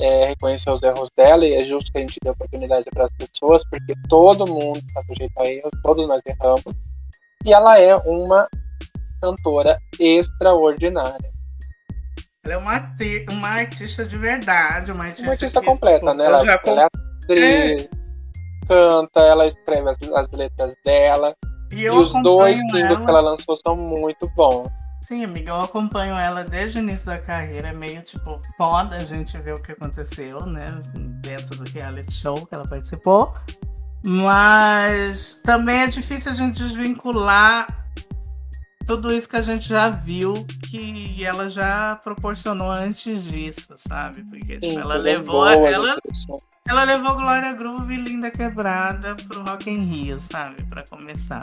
é, 0.00 0.26
reconhecer 0.26 0.70
os 0.70 0.82
erros 0.82 1.08
dela 1.16 1.44
e 1.44 1.54
é 1.54 1.64
justo 1.64 1.90
que 1.90 1.98
a 1.98 2.00
gente 2.00 2.18
dê 2.22 2.30
oportunidade 2.30 2.84
para 2.92 3.06
as 3.06 3.12
pessoas, 3.12 3.62
porque 3.70 3.94
todo 4.08 4.48
mundo 4.48 4.78
está 4.78 5.02
sujeito 5.04 5.32
a 5.38 5.46
erros, 5.46 5.70
todos 5.82 6.06
nós 6.06 6.22
erramos. 6.26 6.74
E 7.44 7.52
ela 7.52 7.78
é 7.80 7.94
uma 7.96 8.48
cantora 9.20 9.78
extraordinária. 9.98 11.30
Ela 12.44 12.54
é 12.54 12.56
uma, 12.56 12.90
uma 13.30 13.48
artista 13.48 14.04
de 14.04 14.16
verdade, 14.16 14.92
uma 14.92 15.04
artista, 15.04 15.26
uma 15.26 15.32
artista 15.32 15.60
que, 15.60 15.66
completa, 15.66 15.98
tipo, 15.98 16.14
né? 16.14 16.24
Ela, 16.24 16.44
já 16.44 16.60
ela 16.64 16.82
é 16.82 16.86
atriz, 16.86 17.82
é. 17.82 17.88
canta, 18.66 19.20
ela 19.20 19.44
escreve 19.44 19.90
as, 19.90 19.96
as 20.12 20.30
letras 20.32 20.74
dela. 20.84 21.34
E, 21.72 21.82
e 21.82 21.90
os 21.90 22.10
dois 22.22 22.56
singles 22.56 22.98
que 22.98 23.10
ela 23.10 23.20
lançou 23.20 23.56
são 23.66 23.76
muito 23.76 24.28
bons. 24.34 24.68
Sim, 25.08 25.24
amiga, 25.24 25.52
eu 25.52 25.60
acompanho 25.62 26.18
ela 26.18 26.44
desde 26.44 26.78
o 26.78 26.82
início 26.82 27.06
da 27.06 27.16
carreira. 27.16 27.68
É 27.68 27.72
meio, 27.72 28.02
tipo, 28.02 28.38
foda 28.58 28.96
a 28.96 28.98
gente 28.98 29.38
ver 29.38 29.54
o 29.54 29.62
que 29.62 29.72
aconteceu, 29.72 30.44
né? 30.44 30.66
Dentro 31.22 31.56
do 31.56 31.70
reality 31.70 32.12
show 32.12 32.34
que 32.44 32.54
ela 32.54 32.68
participou. 32.68 33.32
Mas 34.04 35.40
também 35.42 35.78
é 35.80 35.86
difícil 35.86 36.30
a 36.30 36.34
gente 36.34 36.62
desvincular 36.62 37.88
tudo 38.86 39.10
isso 39.10 39.26
que 39.26 39.36
a 39.36 39.40
gente 39.40 39.66
já 39.66 39.88
viu 39.88 40.34
que 40.68 41.24
ela 41.24 41.48
já 41.48 41.98
proporcionou 42.04 42.70
antes 42.70 43.24
disso, 43.24 43.72
sabe? 43.76 44.22
Porque 44.24 44.58
tipo, 44.58 44.78
ela 44.78 44.96
levou 44.96 45.48
ela, 45.48 45.96
ela 46.68 46.84
levou 46.84 47.14
Glória 47.14 47.54
Groove 47.54 47.94
e 47.94 47.96
Linda 47.96 48.30
Quebrada 48.30 49.16
pro 49.26 49.42
Rock 49.42 49.70
in 49.70 49.84
Rio, 49.84 50.20
sabe? 50.20 50.62
Para 50.64 50.84
começar. 50.84 51.40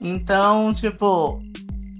Então, 0.00 0.72
tipo, 0.72 1.42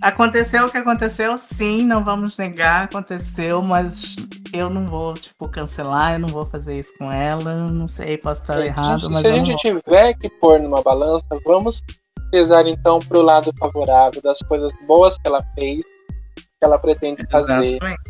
Aconteceu 0.03 0.67
o 0.67 0.71
que 0.71 0.77
aconteceu, 0.77 1.37
sim, 1.39 1.85
não 1.85 2.05
vamos 2.05 2.37
negar, 2.37 2.85
aconteceu, 2.85 3.63
mas 3.63 4.17
eu 4.53 4.69
não 4.69 4.87
vou, 4.87 5.15
tipo, 5.15 5.49
cancelar, 5.49 6.15
eu 6.15 6.19
não 6.19 6.29
vou 6.29 6.45
fazer 6.45 6.79
isso 6.79 6.93
com 6.99 7.11
ela, 7.11 7.69
não 7.69 7.89
sei, 7.89 8.19
posso 8.19 8.43
estar 8.43 8.65
errado, 8.65 9.09
mas. 9.11 9.23
Se 9.23 9.33
a 9.33 9.35
gente 9.35 9.57
tiver 9.57 10.15
que 10.15 10.29
pôr 10.29 10.61
numa 10.61 10.83
balança, 10.83 11.27
vamos 11.45 11.83
pesar 12.31 12.67
então 12.67 12.99
para 12.99 13.19
o 13.19 13.23
lado 13.23 13.53
favorável 13.59 14.21
das 14.21 14.39
coisas 14.41 14.73
boas 14.87 15.15
que 15.15 15.27
ela 15.27 15.43
fez, 15.55 15.85
que 15.85 16.65
ela 16.65 16.79
pretende 16.79 17.27
fazer. 17.31 17.65
Exatamente. 17.65 18.01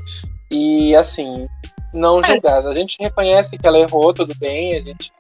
E 0.51 0.95
assim, 0.97 1.47
não 1.93 2.23
julgar. 2.23 2.67
A 2.67 2.75
gente 2.75 2.97
reconhece 3.01 3.57
que 3.57 3.67
ela 3.67 3.79
errou, 3.79 4.13
tudo 4.13 4.35
bem, 4.39 4.77
a 4.77 4.81
gente 4.81 5.13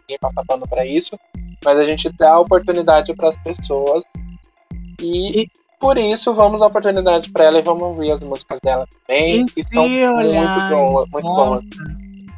ninguém 0.00 0.18
passa 0.20 0.42
pano 0.46 0.68
para 0.68 0.86
isso, 0.86 1.18
mas 1.64 1.78
a 1.78 1.84
gente 1.84 2.10
dá 2.16 2.38
oportunidade 2.38 3.14
para 3.14 3.28
as 3.28 3.36
pessoas 3.38 4.04
e, 5.00 5.42
e, 5.42 5.50
por 5.84 5.98
isso 5.98 6.32
vamos 6.32 6.60
dar 6.60 6.66
oportunidade 6.68 7.30
para 7.30 7.44
ela 7.44 7.58
e 7.58 7.62
vamos 7.62 7.82
ouvir 7.82 8.10
as 8.10 8.20
músicas 8.20 8.58
dela 8.62 8.86
também, 9.06 9.44
que 9.44 9.62
são 9.62 9.86
muito 9.86 10.68
boas, 10.70 11.10
muito 11.10 11.22
boas. 11.22 11.64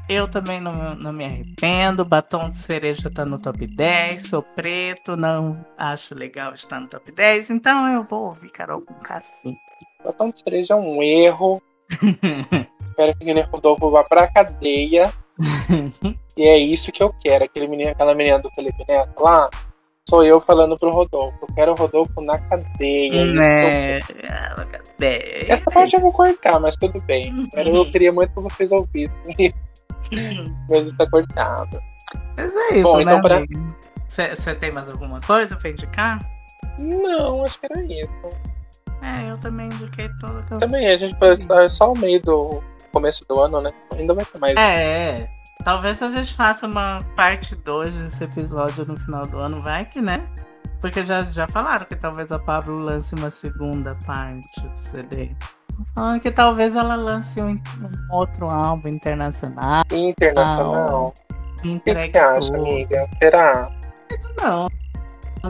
Eu 0.09 0.27
também 0.27 0.61
não, 0.61 0.97
não 0.97 1.13
me 1.13 1.25
arrependo. 1.25 2.05
Batom 2.05 2.49
de 2.49 2.57
cereja 2.57 3.09
tá 3.09 3.25
no 3.25 3.39
top 3.39 3.65
10. 3.65 4.27
Sou 4.27 4.43
preto, 4.43 5.17
não 5.17 5.65
acho 5.79 6.13
legal 6.13 6.55
estar 6.55 6.81
no 6.81 6.89
top 6.89 7.13
10. 7.13 7.51
Então 7.51 7.87
eu 7.93 8.03
vou 8.03 8.27
ouvir 8.27 8.51
Carol 8.51 8.83
com 8.83 8.95
Cassim. 8.95 9.57
Batom 10.05 10.31
de 10.31 10.43
cereja 10.43 10.75
é 10.75 10.77
um 10.77 11.01
erro. 11.01 11.63
Espero 12.89 13.17
que 13.17 13.23
o 13.23 13.27
Guilherme 13.27 13.53
Rodolfo 13.53 13.91
vá 13.91 14.03
pra 14.03 14.27
cadeia. 14.27 15.13
e 16.37 16.43
é 16.43 16.59
isso 16.59 16.91
que 16.91 17.03
eu 17.03 17.15
quero. 17.23 17.45
Aquele 17.45 17.69
menino, 17.69 17.91
aquela 17.91 18.13
menina 18.13 18.41
do 18.41 18.51
Felipe 18.51 18.85
Neto 18.89 19.23
lá, 19.23 19.49
sou 20.09 20.25
eu 20.25 20.40
falando 20.40 20.77
pro 20.77 20.90
Rodolfo. 20.90 21.38
Eu 21.42 21.55
quero 21.55 21.73
o 21.73 21.75
Rodolfo 21.75 22.21
na 22.21 22.38
cadeia. 22.38 23.25
Né? 23.27 23.99
Na 24.57 24.64
cadeia. 24.66 25.53
Essa 25.53 25.71
parte 25.71 25.95
eu 25.95 26.01
vou 26.01 26.12
cortar, 26.12 26.61
mas 26.61 26.77
tudo 26.77 27.01
bem. 27.03 27.49
Eu 27.55 27.90
queria 27.90 28.12
muito 28.12 28.33
que 28.33 28.40
vocês 28.40 28.71
ouvissem. 28.71 29.55
mas 30.69 30.87
está 30.87 31.11
cortado. 31.11 31.81
Mas 32.37 32.55
é 32.55 32.75
isso, 32.75 32.83
Bom, 32.83 33.01
então 33.01 33.21
né? 33.21 33.47
Você 34.09 34.51
pra... 34.53 34.55
tem 34.55 34.71
mais 34.71 34.88
alguma 34.88 35.21
coisa 35.21 35.57
pra 35.57 35.71
indicar? 35.71 36.25
Não, 36.79 37.45
acho 37.45 37.59
que 37.59 37.66
era 37.66 37.83
isso. 37.83 38.38
É, 39.03 39.31
eu 39.31 39.38
também 39.38 39.66
indiquei 39.66 40.09
tudo 40.21 40.42
que 40.47 40.55
eu... 40.55 40.61
Também, 40.61 40.88
a 40.88 40.97
gente 40.97 41.19
foi 41.19 41.37
só 41.69 41.92
o 41.92 41.99
meio 41.99 42.21
do 42.23 42.62
começo 42.92 43.21
do 43.29 43.40
ano, 43.40 43.61
né? 43.61 43.73
Ainda 43.92 44.14
vai 44.14 44.25
ter 44.25 44.38
mais. 44.38 44.57
É, 44.57 45.21
é. 45.21 45.36
Talvez 45.67 46.01
a 46.01 46.09
gente 46.11 46.33
faça 46.33 46.65
uma 46.65 47.05
parte 47.17 47.57
2 47.57 47.93
desse 47.93 48.23
episódio 48.23 48.85
no 48.87 48.97
final 48.97 49.27
do 49.27 49.37
ano, 49.37 49.61
vai 49.61 49.85
que, 49.85 50.01
né? 50.01 50.25
Porque 50.81 51.03
já, 51.03 51.25
já 51.25 51.49
falaram 51.49 51.85
que 51.85 51.97
talvez 51.97 52.31
a 52.31 52.39
Pablo 52.39 52.79
lance 52.79 53.17
uma 53.17 53.33
segunda 53.33 53.97
parte 54.07 54.61
do 54.61 54.79
CD. 54.79 55.35
Falando 55.93 56.21
que 56.21 56.31
talvez 56.31 56.77
ela 56.77 56.95
lance 56.95 57.43
um, 57.43 57.49
um 57.49 58.15
outro 58.15 58.49
álbum 58.49 58.89
internacional. 58.89 59.83
Internacional? 59.91 61.13
O 61.59 61.81
que 61.81 61.93
você 61.93 62.17
acha, 62.17 62.57
amiga? 62.57 63.09
Será? 63.19 63.69
Não 64.39 64.69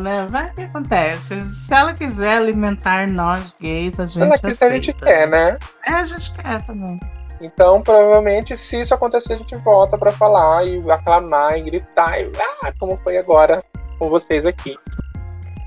né? 0.00 0.24
Vai 0.24 0.50
que 0.54 0.62
acontece. 0.62 1.42
Se 1.42 1.74
ela 1.74 1.92
quiser 1.92 2.38
alimentar 2.38 3.06
nós 3.06 3.54
gays, 3.60 4.00
a 4.00 4.06
gente 4.06 4.14
Se 4.14 4.22
ela 4.22 4.38
quiser, 4.38 4.50
aceita. 4.50 4.66
a 4.66 4.80
gente 4.80 4.94
quer, 4.94 5.28
né? 5.28 5.58
É, 5.84 5.92
a 5.92 6.04
gente 6.04 6.32
quer 6.32 6.62
também. 6.64 6.98
Então, 7.40 7.82
provavelmente, 7.82 8.56
se 8.56 8.80
isso 8.80 8.94
acontecer, 8.94 9.34
a 9.34 9.38
gente 9.38 9.56
volta 9.58 9.98
para 9.98 10.10
falar 10.10 10.64
e 10.66 10.90
aclamar 10.90 11.58
e 11.58 11.62
gritar, 11.62 12.20
e, 12.20 12.30
ah, 12.62 12.72
como 12.78 12.96
foi 12.98 13.18
agora 13.18 13.58
com 13.98 14.08
vocês 14.08 14.44
aqui. 14.46 14.76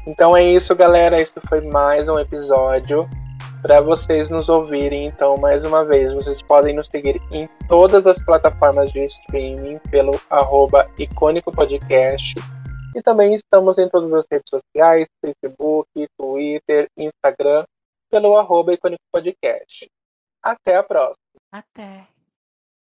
Então 0.07 0.35
é 0.35 0.43
isso, 0.43 0.75
galera. 0.75 1.19
Esse 1.19 1.39
foi 1.47 1.61
mais 1.61 2.09
um 2.09 2.17
episódio 2.17 3.07
para 3.61 3.81
vocês 3.81 4.29
nos 4.29 4.49
ouvirem. 4.49 5.05
Então, 5.05 5.35
mais 5.37 5.63
uma 5.63 5.85
vez, 5.85 6.11
vocês 6.13 6.41
podem 6.41 6.75
nos 6.75 6.87
seguir 6.87 7.21
em 7.31 7.47
todas 7.67 8.07
as 8.07 8.17
plataformas 8.25 8.91
de 8.91 9.05
streaming 9.05 9.77
pelo 9.91 10.19
arroba 10.29 10.89
icônico 10.97 11.51
podcast. 11.51 12.33
E 12.95 13.01
também 13.03 13.35
estamos 13.35 13.77
em 13.77 13.87
todas 13.87 14.11
as 14.13 14.25
redes 14.31 14.49
sociais, 14.49 15.05
Facebook, 15.23 15.87
Twitter, 16.17 16.87
Instagram, 16.97 17.63
pelo 18.09 18.35
arroba 18.35 18.73
icônico 18.73 19.03
podcast. 19.11 19.87
Até 20.41 20.77
a 20.77 20.83
próxima. 20.83 21.18
Até. 21.51 22.07